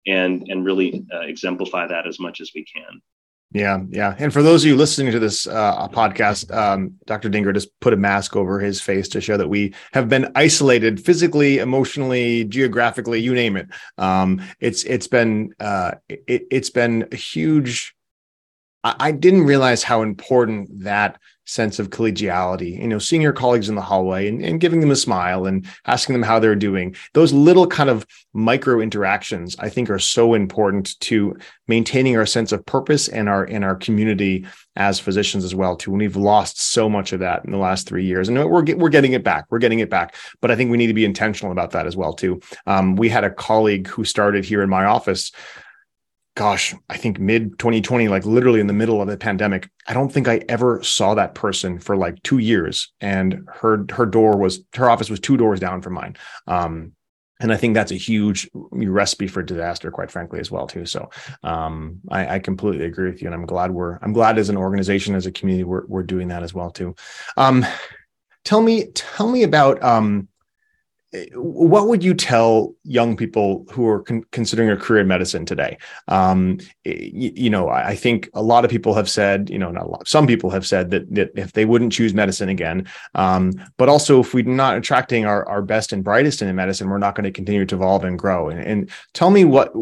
and, 0.07 0.47
and 0.47 0.65
really 0.65 1.05
uh, 1.13 1.21
exemplify 1.21 1.87
that 1.87 2.07
as 2.07 2.19
much 2.19 2.39
as 2.39 2.51
we 2.55 2.63
can. 2.63 3.01
Yeah, 3.51 3.79
yeah. 3.89 4.13
And 4.19 4.33
for 4.33 4.43
those 4.43 4.63
of 4.63 4.67
you 4.67 4.75
listening 4.75 5.11
to 5.13 5.19
this 5.19 5.47
uh, 5.47 5.87
podcast, 5.87 6.53
um, 6.53 6.95
Dr. 7.05 7.29
Dhingra 7.29 7.53
just 7.53 7.69
put 7.79 7.93
a 7.93 7.97
mask 7.97 8.35
over 8.35 8.59
his 8.59 8.81
face 8.81 9.07
to 9.09 9.21
show 9.21 9.37
that 9.37 9.47
we 9.47 9.73
have 9.93 10.09
been 10.09 10.31
isolated 10.35 11.03
physically, 11.03 11.59
emotionally, 11.59 12.43
geographically, 12.43 13.21
you 13.21 13.33
name 13.33 13.55
it. 13.55 13.67
Um, 13.97 14.41
it's 14.59 14.83
it's 14.83 15.07
been 15.07 15.53
uh, 15.61 15.93
it, 16.09 16.47
it's 16.51 16.69
been 16.69 17.07
a 17.11 17.15
huge. 17.15 17.95
I, 18.83 19.11
didn't 19.11 19.43
realize 19.43 19.83
how 19.83 20.01
important 20.01 20.83
that 20.83 21.19
sense 21.47 21.79
of 21.79 21.89
collegiality, 21.89 22.79
you 22.79 22.87
know, 22.87 22.99
seeing 22.99 23.21
your 23.21 23.33
colleagues 23.33 23.69
in 23.69 23.75
the 23.75 23.81
hallway 23.81 24.27
and, 24.27 24.43
and 24.43 24.59
giving 24.59 24.81
them 24.81 24.91
a 24.91 24.95
smile 24.95 25.45
and 25.45 25.65
asking 25.85 26.13
them 26.13 26.21
how 26.21 26.39
they're 26.39 26.55
doing. 26.55 26.95
Those 27.13 27.31
little 27.31 27.65
kind 27.65 27.89
of 27.89 28.05
micro 28.33 28.81
interactions, 28.81 29.55
I 29.57 29.69
think, 29.69 29.89
are 29.89 29.97
so 29.97 30.33
important 30.33 30.99
to 31.01 31.37
maintaining 31.67 32.17
our 32.17 32.25
sense 32.25 32.51
of 32.51 32.65
purpose 32.65 33.07
and 33.07 33.29
our 33.29 33.45
in 33.45 33.63
our 33.63 33.75
community 33.75 34.45
as 34.75 34.99
physicians 34.99 35.43
as 35.43 35.55
well. 35.55 35.75
Too, 35.75 35.91
and 35.91 35.99
we've 35.99 36.17
lost 36.17 36.61
so 36.61 36.89
much 36.89 37.13
of 37.13 37.21
that 37.21 37.45
in 37.45 37.51
the 37.51 37.57
last 37.57 37.87
three 37.87 38.05
years, 38.05 38.27
and 38.27 38.37
we're 38.37 38.75
we're 38.75 38.89
getting 38.89 39.13
it 39.13 39.23
back. 39.23 39.45
We're 39.49 39.59
getting 39.59 39.79
it 39.79 39.89
back, 39.89 40.15
but 40.41 40.51
I 40.51 40.55
think 40.55 40.69
we 40.69 40.77
need 40.77 40.87
to 40.87 40.93
be 40.93 41.05
intentional 41.05 41.53
about 41.53 41.71
that 41.71 41.87
as 41.87 41.95
well 41.95 42.13
too. 42.13 42.41
Um, 42.65 42.95
we 42.97 43.07
had 43.09 43.23
a 43.23 43.31
colleague 43.31 43.87
who 43.87 44.03
started 44.03 44.43
here 44.43 44.61
in 44.61 44.69
my 44.69 44.85
office 44.85 45.31
gosh, 46.37 46.75
I 46.87 46.97
think 46.97 47.19
mid 47.19 47.57
2020, 47.57 48.09
like 48.09 48.23
literally 48.23 48.59
in 48.59 48.67
the 48.67 48.73
middle 48.73 49.01
of 49.01 49.07
the 49.07 49.17
pandemic. 49.17 49.69
I 49.87 49.93
don't 49.93 50.13
think 50.13 50.27
I 50.27 50.43
ever 50.47 50.83
saw 50.83 51.15
that 51.15 51.33
person 51.33 51.79
for 51.79 51.97
like 51.97 52.21
two 52.21 52.37
years. 52.37 52.93
And 53.01 53.49
her 53.55 53.85
her 53.91 54.05
door 54.05 54.37
was 54.37 54.63
her 54.75 54.87
office 54.87 55.09
was 55.09 55.19
two 55.19 55.35
doors 55.35 55.59
down 55.59 55.81
from 55.81 55.93
mine. 55.93 56.15
Um, 56.45 56.93
and 57.39 57.51
I 57.51 57.57
think 57.57 57.73
that's 57.73 57.91
a 57.91 57.95
huge 57.95 58.47
recipe 58.53 59.27
for 59.27 59.41
disaster, 59.41 59.89
quite 59.89 60.11
frankly, 60.11 60.39
as 60.39 60.51
well 60.51 60.67
too. 60.67 60.85
So 60.85 61.09
um, 61.41 62.01
I, 62.09 62.35
I, 62.35 62.39
completely 62.39 62.85
agree 62.85 63.09
with 63.09 63.21
you, 63.21 63.27
and 63.27 63.35
I'm 63.35 63.45
glad 63.45 63.71
we're 63.71 63.97
I'm 64.01 64.13
glad 64.13 64.37
as 64.37 64.49
an 64.49 64.57
organization, 64.57 65.15
as 65.15 65.25
a 65.25 65.31
community, 65.31 65.63
we're 65.63 65.85
we're 65.87 66.03
doing 66.03 66.27
that 66.27 66.43
as 66.43 66.53
well 66.53 66.69
too. 66.69 66.95
Um, 67.35 67.65
tell 68.45 68.61
me 68.61 68.91
tell 68.93 69.29
me 69.29 69.41
about 69.41 69.81
um, 69.83 70.27
what 71.33 71.87
would 71.87 72.03
you 72.03 72.13
tell 72.13 72.75
young 72.83 73.15
people 73.15 73.65
who 73.71 73.87
are 73.87 74.01
con- 74.01 74.25
considering 74.31 74.69
a 74.69 74.75
career 74.75 75.01
in 75.01 75.07
medicine 75.07 75.45
today? 75.45 75.77
Um, 76.09 76.59
you, 76.83 77.31
you, 77.33 77.49
know, 77.49 77.69
I 77.69 77.95
think 77.95 78.29
a 78.33 78.41
lot 78.41 78.65
of 78.65 78.71
people 78.71 78.93
have 78.93 79.09
said, 79.09 79.49
you 79.49 79.57
know, 79.57 79.71
not 79.71 79.85
a 79.85 79.89
lot, 79.89 80.07
some 80.07 80.27
people 80.27 80.49
have 80.49 80.67
said 80.67 80.91
that, 80.91 81.13
that 81.15 81.31
if 81.35 81.53
they 81.53 81.63
wouldn't 81.63 81.93
choose 81.93 82.13
medicine 82.13 82.49
again, 82.49 82.87
um, 83.15 83.53
but 83.77 83.87
also 83.87 84.19
if 84.19 84.33
we're 84.33 84.43
not 84.43 84.75
attracting 84.75 85.25
our, 85.25 85.47
our 85.47 85.61
best 85.61 85.93
and 85.93 86.03
brightest 86.03 86.41
in 86.41 86.53
medicine, 86.55 86.89
we're 86.89 86.97
not 86.97 87.15
going 87.15 87.23
to 87.23 87.31
continue 87.31 87.65
to 87.65 87.75
evolve 87.75 88.03
and 88.03 88.19
grow. 88.19 88.49
And, 88.49 88.59
and 88.59 88.89
tell 89.13 89.29
me 89.29 89.45
what, 89.45 89.73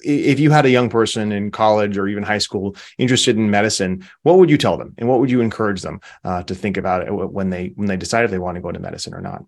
if 0.00 0.38
you 0.38 0.52
had 0.52 0.64
a 0.64 0.70
young 0.70 0.88
person 0.88 1.32
in 1.32 1.50
college 1.50 1.98
or 1.98 2.06
even 2.06 2.22
high 2.22 2.38
school 2.38 2.76
interested 2.98 3.36
in 3.36 3.50
medicine, 3.50 4.06
what 4.22 4.38
would 4.38 4.48
you 4.48 4.58
tell 4.58 4.78
them, 4.78 4.94
and 4.96 5.08
what 5.08 5.18
would 5.18 5.30
you 5.30 5.40
encourage 5.40 5.82
them 5.82 6.00
uh, 6.22 6.44
to 6.44 6.54
think 6.54 6.76
about 6.76 7.32
when 7.32 7.50
they 7.50 7.72
when 7.74 7.88
they 7.88 7.96
decide 7.96 8.24
if 8.24 8.30
they 8.30 8.38
want 8.38 8.54
to 8.54 8.60
go 8.60 8.68
into 8.68 8.80
medicine 8.80 9.12
or 9.12 9.20
not? 9.20 9.44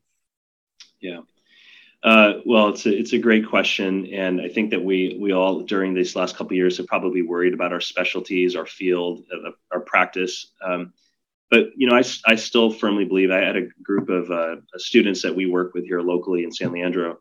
Yeah. 1.00 1.20
Uh, 2.02 2.34
well, 2.46 2.68
it's 2.68 2.86
a, 2.86 2.96
it's 2.96 3.12
a 3.12 3.18
great 3.18 3.46
question, 3.46 4.06
and 4.14 4.40
I 4.40 4.48
think 4.48 4.70
that 4.70 4.82
we 4.82 5.18
we 5.20 5.32
all 5.32 5.60
during 5.60 5.92
these 5.92 6.16
last 6.16 6.34
couple 6.34 6.56
years 6.56 6.78
have 6.78 6.86
probably 6.86 7.20
worried 7.20 7.52
about 7.52 7.74
our 7.74 7.80
specialties, 7.80 8.56
our 8.56 8.64
field, 8.64 9.24
uh, 9.32 9.50
our 9.70 9.80
practice. 9.80 10.46
Um, 10.64 10.94
but 11.50 11.66
you 11.76 11.86
know, 11.86 11.96
I, 11.96 12.02
I 12.24 12.36
still 12.36 12.70
firmly 12.70 13.04
believe 13.04 13.30
I 13.30 13.40
had 13.40 13.56
a 13.56 13.66
group 13.82 14.08
of 14.08 14.30
uh, 14.30 14.56
students 14.76 15.20
that 15.22 15.34
we 15.34 15.44
work 15.44 15.74
with 15.74 15.84
here 15.84 16.00
locally 16.00 16.44
in 16.44 16.52
San 16.52 16.72
Leandro, 16.72 17.18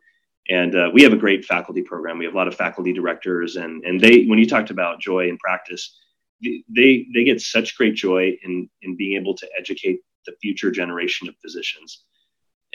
and 0.49 0.73
uh, 0.75 0.89
we 0.93 1.03
have 1.03 1.11
a 1.11 1.17
great 1.17 1.43
faculty 1.43 1.81
program. 1.81 2.17
We 2.17 2.25
have 2.25 2.33
a 2.33 2.37
lot 2.37 2.47
of 2.47 2.55
faculty 2.55 2.93
directors, 2.93 3.57
and 3.57 3.83
and 3.83 3.99
they 3.99 4.25
when 4.25 4.39
you 4.39 4.47
talked 4.47 4.69
about 4.69 5.01
joy 5.01 5.27
in 5.27 5.37
practice, 5.39 5.99
they 6.41 7.05
they 7.13 7.25
get 7.25 7.41
such 7.41 7.75
great 7.75 7.95
joy 7.95 8.37
in 8.43 8.69
in 8.81 8.95
being 8.95 9.19
able 9.19 9.35
to 9.35 9.49
educate 9.57 9.99
the 10.25 10.33
future 10.41 10.71
generation 10.71 11.27
of 11.27 11.35
physicians. 11.41 12.05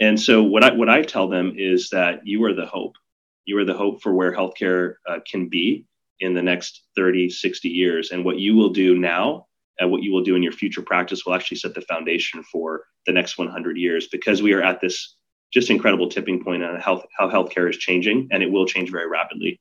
And 0.01 0.21
so 0.21 0.43
what 0.43 0.65
I 0.65 0.73
what 0.73 0.89
I 0.89 1.03
tell 1.03 1.29
them 1.29 1.55
is 1.57 1.91
that 1.91 2.27
you 2.27 2.45
are 2.45 2.55
the 2.55 2.67
hope. 2.67 2.97
You 3.45 3.59
are 3.59 3.65
the 3.65 3.77
hope 3.77 4.03
for 4.03 4.13
where 4.13 4.35
healthcare 4.35 4.95
uh, 5.09 5.19
can 5.31 5.49
be 5.49 5.87
in 6.21 6.35
the 6.35 6.43
next 6.43 6.83
30, 6.97 7.31
60 7.31 7.69
years. 7.69 8.11
And 8.11 8.25
what 8.25 8.39
you 8.39 8.55
will 8.57 8.71
do 8.71 8.97
now 8.99 9.47
and 9.79 9.91
what 9.91 10.03
you 10.03 10.13
will 10.13 10.23
do 10.23 10.37
in 10.37 10.43
your 10.43 10.53
future 10.53 10.83
practice 10.83 11.27
will 11.27 11.35
actually 11.35 11.59
set 11.59 11.75
the 11.75 11.81
foundation 11.83 12.43
for 12.45 12.85
the 13.07 13.13
next 13.13 13.39
100 13.39 13.77
years 13.77 14.09
because 14.09 14.43
we 14.43 14.53
are 14.53 14.63
at 14.63 14.81
this 14.81 15.17
just 15.53 15.71
incredible 15.71 16.09
tipping 16.09 16.43
point 16.43 16.65
on 16.65 16.81
health, 16.81 17.05
how 17.19 17.29
healthcare 17.29 17.69
is 17.69 17.77
changing, 17.77 18.29
and 18.33 18.43
it 18.43 18.51
will 18.51 18.67
change 18.67 18.91
very 18.91 19.09
rapidly. 19.09 19.61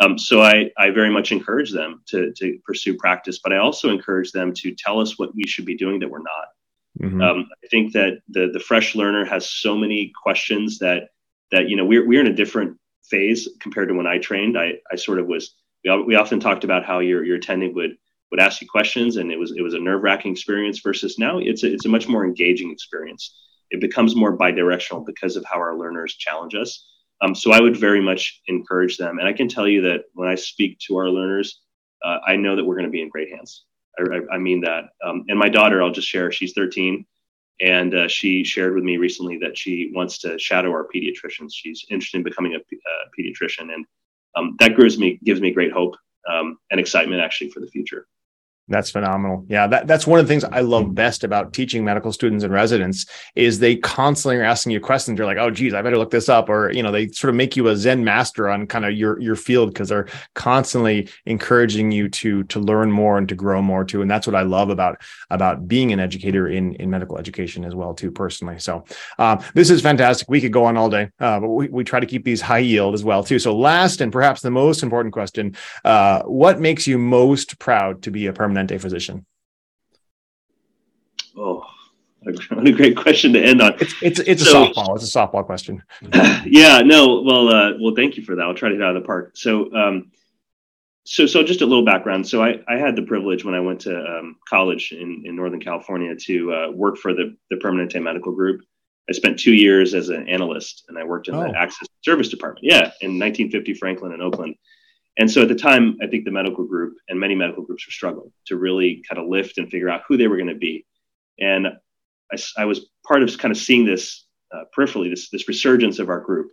Um, 0.00 0.18
so 0.18 0.42
I, 0.42 0.70
I 0.76 0.90
very 0.90 1.10
much 1.10 1.32
encourage 1.32 1.72
them 1.72 2.02
to, 2.08 2.32
to 2.36 2.58
pursue 2.64 2.96
practice, 2.96 3.40
but 3.42 3.52
I 3.52 3.58
also 3.58 3.90
encourage 3.90 4.32
them 4.32 4.52
to 4.54 4.74
tell 4.74 5.00
us 5.00 5.18
what 5.18 5.34
we 5.34 5.44
should 5.46 5.64
be 5.66 5.76
doing 5.76 6.00
that 6.00 6.10
we're 6.10 6.18
not. 6.18 6.48
Mm-hmm. 7.02 7.20
Um, 7.20 7.48
I 7.64 7.66
think 7.68 7.92
that 7.92 8.20
the 8.28 8.50
the 8.52 8.60
fresh 8.60 8.94
learner 8.94 9.24
has 9.24 9.50
so 9.50 9.76
many 9.76 10.12
questions 10.22 10.78
that 10.78 11.08
that 11.50 11.68
you 11.68 11.76
know 11.76 11.84
we're 11.84 12.06
we're 12.06 12.20
in 12.20 12.28
a 12.28 12.34
different 12.34 12.78
phase 13.10 13.48
compared 13.60 13.88
to 13.88 13.94
when 13.94 14.06
I 14.06 14.18
trained. 14.18 14.58
I 14.58 14.74
I 14.92 14.96
sort 14.96 15.18
of 15.18 15.26
was 15.26 15.54
we, 15.84 16.02
we 16.04 16.14
often 16.14 16.40
talked 16.40 16.64
about 16.64 16.84
how 16.84 17.00
your 17.00 17.24
your 17.24 17.36
attending 17.36 17.74
would 17.74 17.96
would 18.30 18.40
ask 18.40 18.60
you 18.60 18.68
questions 18.68 19.16
and 19.16 19.30
it 19.30 19.38
was 19.38 19.52
it 19.56 19.62
was 19.62 19.74
a 19.74 19.78
nerve 19.78 20.02
wracking 20.02 20.32
experience 20.32 20.80
versus 20.80 21.18
now 21.18 21.38
it's 21.38 21.62
a, 21.62 21.72
it's 21.72 21.86
a 21.86 21.88
much 21.88 22.08
more 22.08 22.24
engaging 22.24 22.70
experience. 22.70 23.36
It 23.70 23.80
becomes 23.80 24.14
more 24.14 24.36
bidirectional 24.36 25.04
because 25.04 25.36
of 25.36 25.44
how 25.44 25.58
our 25.58 25.76
learners 25.76 26.14
challenge 26.14 26.54
us. 26.54 26.86
Um, 27.22 27.34
so 27.34 27.52
I 27.52 27.60
would 27.60 27.76
very 27.76 28.00
much 28.00 28.42
encourage 28.48 28.98
them, 28.98 29.18
and 29.18 29.26
I 29.26 29.32
can 29.32 29.48
tell 29.48 29.66
you 29.66 29.82
that 29.82 30.02
when 30.14 30.28
I 30.28 30.34
speak 30.34 30.78
to 30.80 30.96
our 30.96 31.08
learners, 31.08 31.60
uh, 32.04 32.18
I 32.26 32.36
know 32.36 32.54
that 32.56 32.64
we're 32.64 32.74
going 32.74 32.86
to 32.86 32.90
be 32.90 33.02
in 33.02 33.08
great 33.08 33.30
hands. 33.30 33.64
I, 33.98 34.34
I 34.34 34.38
mean 34.38 34.60
that. 34.62 34.84
Um, 35.04 35.24
and 35.28 35.38
my 35.38 35.48
daughter, 35.48 35.82
I'll 35.82 35.92
just 35.92 36.08
share, 36.08 36.30
she's 36.32 36.52
13. 36.52 37.04
And 37.60 37.94
uh, 37.94 38.08
she 38.08 38.44
shared 38.44 38.74
with 38.74 38.84
me 38.84 38.96
recently 38.96 39.38
that 39.38 39.56
she 39.56 39.92
wants 39.94 40.18
to 40.18 40.38
shadow 40.38 40.70
our 40.70 40.88
pediatricians. 40.94 41.50
She's 41.52 41.84
interested 41.88 42.18
in 42.18 42.24
becoming 42.24 42.54
a, 42.54 42.58
a 42.58 43.22
pediatrician. 43.22 43.72
And 43.72 43.86
um, 44.36 44.56
that 44.58 44.76
gives 44.76 44.98
me, 44.98 45.20
gives 45.24 45.40
me 45.40 45.52
great 45.52 45.72
hope 45.72 45.96
um, 46.28 46.58
and 46.70 46.80
excitement 46.80 47.20
actually 47.20 47.50
for 47.50 47.60
the 47.60 47.68
future. 47.68 48.06
That's 48.66 48.90
phenomenal. 48.90 49.44
Yeah, 49.46 49.66
that, 49.66 49.86
that's 49.86 50.06
one 50.06 50.18
of 50.18 50.26
the 50.26 50.32
things 50.32 50.42
I 50.42 50.60
love 50.60 50.94
best 50.94 51.22
about 51.22 51.52
teaching 51.52 51.84
medical 51.84 52.12
students 52.12 52.44
and 52.44 52.52
residents 52.52 53.04
is 53.34 53.58
they 53.58 53.76
constantly 53.76 54.38
are 54.38 54.42
asking 54.42 54.72
you 54.72 54.80
questions. 54.80 55.18
You're 55.18 55.26
like, 55.26 55.36
oh, 55.36 55.50
geez, 55.50 55.74
I 55.74 55.82
better 55.82 55.98
look 55.98 56.10
this 56.10 56.30
up, 56.30 56.48
or 56.48 56.72
you 56.72 56.82
know, 56.82 56.90
they 56.90 57.08
sort 57.08 57.28
of 57.28 57.34
make 57.34 57.56
you 57.56 57.68
a 57.68 57.76
Zen 57.76 58.04
master 58.04 58.48
on 58.48 58.66
kind 58.66 58.86
of 58.86 58.92
your 58.92 59.20
your 59.20 59.36
field 59.36 59.74
because 59.74 59.90
they're 59.90 60.08
constantly 60.34 61.10
encouraging 61.26 61.90
you 61.90 62.08
to 62.08 62.44
to 62.44 62.58
learn 62.58 62.90
more 62.90 63.18
and 63.18 63.28
to 63.28 63.34
grow 63.34 63.60
more 63.60 63.84
too. 63.84 64.00
And 64.00 64.10
that's 64.10 64.26
what 64.26 64.34
I 64.34 64.42
love 64.42 64.70
about 64.70 65.02
about 65.28 65.68
being 65.68 65.92
an 65.92 66.00
educator 66.00 66.48
in 66.48 66.74
in 66.76 66.88
medical 66.88 67.18
education 67.18 67.66
as 67.66 67.74
well 67.74 67.92
too, 67.92 68.10
personally. 68.10 68.58
So 68.58 68.84
um, 69.18 69.44
this 69.52 69.68
is 69.68 69.82
fantastic. 69.82 70.26
We 70.30 70.40
could 70.40 70.54
go 70.54 70.64
on 70.64 70.78
all 70.78 70.88
day, 70.88 71.10
uh, 71.20 71.40
but 71.40 71.48
we, 71.48 71.68
we 71.68 71.84
try 71.84 72.00
to 72.00 72.06
keep 72.06 72.24
these 72.24 72.40
high 72.40 72.60
yield 72.60 72.94
as 72.94 73.04
well 73.04 73.22
too. 73.22 73.38
So 73.38 73.54
last 73.54 74.00
and 74.00 74.10
perhaps 74.10 74.40
the 74.40 74.50
most 74.50 74.82
important 74.82 75.12
question: 75.12 75.54
uh, 75.84 76.22
What 76.22 76.60
makes 76.60 76.86
you 76.86 76.96
most 76.96 77.58
proud 77.58 78.02
to 78.04 78.10
be 78.10 78.26
a 78.26 78.32
permanent 78.32 78.53
Permanente 78.54 78.80
physician? 78.80 79.24
Oh, 81.36 81.64
what 82.22 82.66
a 82.66 82.72
great 82.72 82.96
question 82.96 83.32
to 83.34 83.42
end 83.42 83.60
on. 83.60 83.74
It's 83.80 83.94
it's, 84.02 84.20
it's 84.20 84.48
so, 84.48 84.64
a 84.64 84.68
softball. 84.68 84.96
It's 84.96 85.14
a 85.14 85.18
softball 85.18 85.44
question. 85.44 85.82
yeah. 86.46 86.80
No. 86.80 87.22
Well. 87.22 87.48
Uh, 87.48 87.72
well. 87.80 87.94
Thank 87.94 88.16
you 88.16 88.24
for 88.24 88.34
that. 88.36 88.42
I'll 88.42 88.54
try 88.54 88.70
to 88.70 88.74
hit 88.74 88.84
out 88.84 88.96
of 88.96 89.02
the 89.02 89.06
park. 89.06 89.32
So. 89.34 89.72
Um, 89.74 90.10
so, 91.06 91.26
so 91.26 91.42
just 91.42 91.60
a 91.60 91.66
little 91.66 91.84
background. 91.84 92.26
So, 92.26 92.42
I, 92.42 92.60
I 92.66 92.78
had 92.78 92.96
the 92.96 93.02
privilege 93.02 93.44
when 93.44 93.54
I 93.54 93.60
went 93.60 93.80
to 93.80 93.94
um, 93.94 94.36
college 94.48 94.90
in, 94.90 95.24
in 95.26 95.36
Northern 95.36 95.60
California 95.60 96.16
to 96.16 96.52
uh, 96.54 96.70
work 96.70 96.96
for 96.96 97.12
the, 97.12 97.36
the 97.50 97.56
Permanente 97.56 98.02
Medical 98.02 98.32
Group. 98.32 98.62
I 99.06 99.12
spent 99.12 99.38
two 99.38 99.52
years 99.52 99.92
as 99.92 100.08
an 100.08 100.26
analyst, 100.30 100.86
and 100.88 100.96
I 100.96 101.04
worked 101.04 101.28
in 101.28 101.34
oh. 101.34 101.42
the 101.42 101.58
Access 101.58 101.88
Service 102.02 102.30
Department. 102.30 102.64
Yeah, 102.64 102.90
in 103.02 103.18
1950 103.18 103.74
Franklin 103.74 104.12
and 104.12 104.22
Oakland. 104.22 104.54
And 105.16 105.30
so 105.30 105.42
at 105.42 105.48
the 105.48 105.54
time, 105.54 105.96
I 106.02 106.06
think 106.06 106.24
the 106.24 106.32
medical 106.32 106.64
group 106.64 106.96
and 107.08 107.20
many 107.20 107.34
medical 107.34 107.62
groups 107.62 107.86
were 107.86 107.92
struggling 107.92 108.32
to 108.46 108.56
really 108.56 109.02
kind 109.08 109.22
of 109.22 109.28
lift 109.28 109.58
and 109.58 109.70
figure 109.70 109.88
out 109.88 110.02
who 110.08 110.16
they 110.16 110.26
were 110.26 110.36
going 110.36 110.48
to 110.48 110.54
be. 110.56 110.86
And 111.38 111.68
I, 112.32 112.36
I, 112.58 112.64
was 112.64 112.86
part 113.06 113.22
of 113.22 113.38
kind 113.38 113.52
of 113.52 113.58
seeing 113.58 113.84
this 113.84 114.26
uh, 114.52 114.64
peripherally, 114.76 115.10
this, 115.10 115.30
this 115.30 115.46
resurgence 115.46 115.98
of 115.98 116.08
our 116.08 116.20
group 116.20 116.50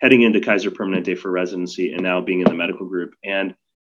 heading 0.00 0.22
into 0.22 0.40
Kaiser 0.40 0.70
Permanente 0.70 1.18
for 1.18 1.30
residency 1.30 1.92
and 1.92 2.02
now 2.02 2.20
being 2.20 2.40
in 2.40 2.48
the 2.48 2.54
medical 2.54 2.86
group. 2.86 3.14
And 3.24 3.54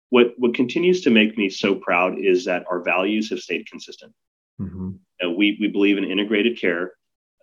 what, 0.09 0.33
what 0.37 0.55
continues 0.55 1.01
to 1.01 1.09
make 1.09 1.37
me 1.37 1.49
so 1.49 1.75
proud 1.75 2.17
is 2.19 2.43
that 2.45 2.65
our 2.69 2.81
values 2.81 3.29
have 3.29 3.39
stayed 3.39 3.69
consistent. 3.69 4.13
Mm-hmm. 4.59 4.91
Uh, 5.23 5.29
we, 5.29 5.57
we 5.61 5.67
believe 5.67 5.97
in 5.97 6.03
integrated 6.03 6.59
care. 6.59 6.93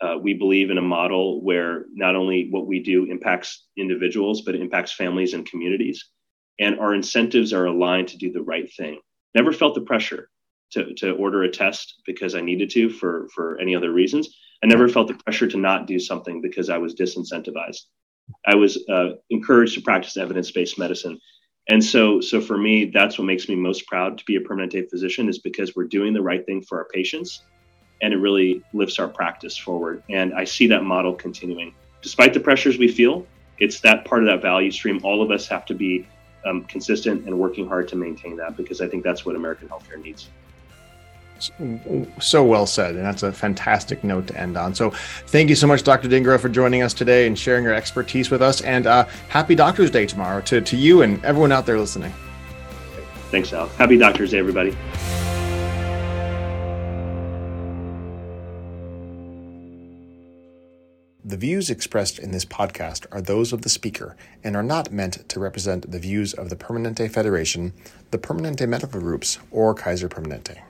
Uh, 0.03 0.17
we 0.21 0.35
believe 0.35 0.71
in 0.71 0.79
a 0.79 0.83
model 0.83 1.43
where 1.43 1.87
not 1.93 2.15
only 2.15 2.49
what 2.51 2.67
we 2.67 2.83
do 2.83 3.07
impacts 3.11 3.67
individuals, 3.77 4.43
but 4.43 4.55
it 4.55 4.61
impacts 4.61 4.93
families 4.93 5.35
and 5.35 5.49
communities 5.49 6.11
and 6.59 6.79
our 6.79 6.95
incentives 6.95 7.53
are 7.53 7.67
aligned 7.67 8.09
to 8.09 8.19
do 8.19 8.33
the 8.33 8.43
right 8.43 8.73
thing. 8.73 9.01
Never 9.35 9.53
felt 9.53 9.75
the 9.75 9.81
pressure 9.83 10.29
to, 10.73 10.95
to 10.95 11.13
order 11.13 11.43
a 11.43 11.51
test 11.51 12.03
because 12.07 12.35
I 12.35 12.41
needed 12.41 12.71
to 12.71 12.91
for, 12.91 13.29
for 13.35 13.59
any 13.61 13.75
other 13.75 13.93
reasons. 13.93 14.29
I 14.63 14.67
never 14.67 14.89
felt 14.89 15.09
the 15.09 15.15
pressure 15.15 15.47
to 15.47 15.57
not 15.57 15.87
do 15.87 15.99
something 15.99 16.41
because 16.41 16.69
I 16.69 16.79
was 16.79 16.95
disincentivized. 16.95 17.83
I 18.47 18.55
was 18.55 18.83
uh, 18.89 19.11
encouraged 19.31 19.75
to 19.75 19.81
practice 19.81 20.17
evidence 20.17 20.51
based 20.51 20.79
medicine. 20.79 21.19
And 21.71 21.85
so, 21.85 22.21
so 22.21 22.41
for 22.41 22.57
me, 22.57 22.87
that's 22.87 23.19
what 23.19 23.27
makes 23.27 23.49
me 23.49 23.55
most 23.55 23.87
proud 23.87 24.19
to 24.19 24.25
be 24.25 24.37
a 24.37 24.41
permanente 24.41 24.89
physician 24.89 25.29
is 25.29 25.39
because 25.39 25.77
we're 25.77 25.85
doing 25.85 26.15
the 26.15 26.23
right 26.23 26.45
thing 26.45 26.63
for 26.63 26.79
our 26.79 26.87
patients 26.93 27.43
and 28.01 28.13
it 28.15 28.19
really 28.19 28.63
lifts 28.73 28.99
our 28.99 29.09
practice 29.09 29.57
forward. 29.57 30.03
And 30.09 30.33
I 30.35 30.45
see 30.45 30.67
that 30.69 30.85
model 30.85 31.15
continuing. 31.15 31.75
Despite 32.01 32.33
the 32.33 32.41
pressures 32.41 32.79
we 32.79 32.89
feel, 32.89 33.27
it's 33.59 33.81
that 33.81 34.05
part 34.05 34.23
of 34.23 34.29
that 34.29 34.41
value 34.41 34.71
stream. 34.71 35.01
All 35.03 35.21
of 35.21 35.31
us 35.31 35.47
have 35.49 35.67
to 35.67 35.75
be 35.75 36.07
um, 36.45 36.65
consistent 36.65 37.27
and 37.27 37.39
working 37.39 37.69
hard 37.69 37.89
to 37.89 37.97
maintain 37.97 38.37
that 38.37 38.57
because 38.57 38.81
I 38.81 38.89
think 38.89 39.05
that's 39.05 39.25
what 39.25 39.37
American 39.37 39.69
healthcare 39.69 40.03
needs. 40.03 40.29
So 42.21 42.45
well 42.45 42.67
said. 42.67 42.97
And 42.97 43.05
that's 43.05 43.23
a 43.23 43.33
fantastic 43.33 44.03
note 44.03 44.27
to 44.29 44.37
end 44.39 44.57
on. 44.57 44.75
So 44.75 44.91
thank 45.27 45.49
you 45.49 45.55
so 45.55 45.67
much, 45.67 45.85
Dr. 45.85 46.09
Dhingra, 46.09 46.41
for 46.41 46.49
joining 46.49 46.83
us 46.83 46.93
today 46.93 47.27
and 47.27 47.39
sharing 47.39 47.65
your 47.65 47.75
expertise 47.75 48.31
with 48.31 48.43
us. 48.43 48.61
And 48.63 48.87
uh, 48.87 49.05
happy 49.29 49.55
Doctor's 49.55 49.91
Day 49.91 50.07
tomorrow 50.07 50.41
to, 50.43 50.61
to 50.61 50.77
you 50.77 51.03
and 51.03 51.25
everyone 51.25 51.53
out 51.53 51.65
there 51.65 51.79
listening. 51.79 52.13
Thanks, 53.31 53.53
Al. 53.53 53.69
Happy 53.69 53.97
Doctor's 53.97 54.33
Day, 54.33 54.39
everybody. 54.39 54.77
The 61.29 61.37
views 61.37 61.69
expressed 61.69 62.19
in 62.19 62.31
this 62.31 62.47
podcast 62.47 63.05
are 63.13 63.21
those 63.21 63.53
of 63.53 63.61
the 63.61 63.69
speaker 63.69 64.17
and 64.43 64.57
are 64.57 64.63
not 64.63 64.91
meant 64.91 65.29
to 65.29 65.39
represent 65.39 65.91
the 65.91 65.99
views 65.99 66.33
of 66.33 66.49
the 66.49 66.57
Permanente 66.57 67.11
Federation, 67.11 67.75
the 68.13 68.17
Permanente 68.17 68.67
Medical 68.67 68.99
Groups, 68.99 69.39
or 69.51 69.75
Kaiser 69.75 70.09
Permanente. 70.09 70.63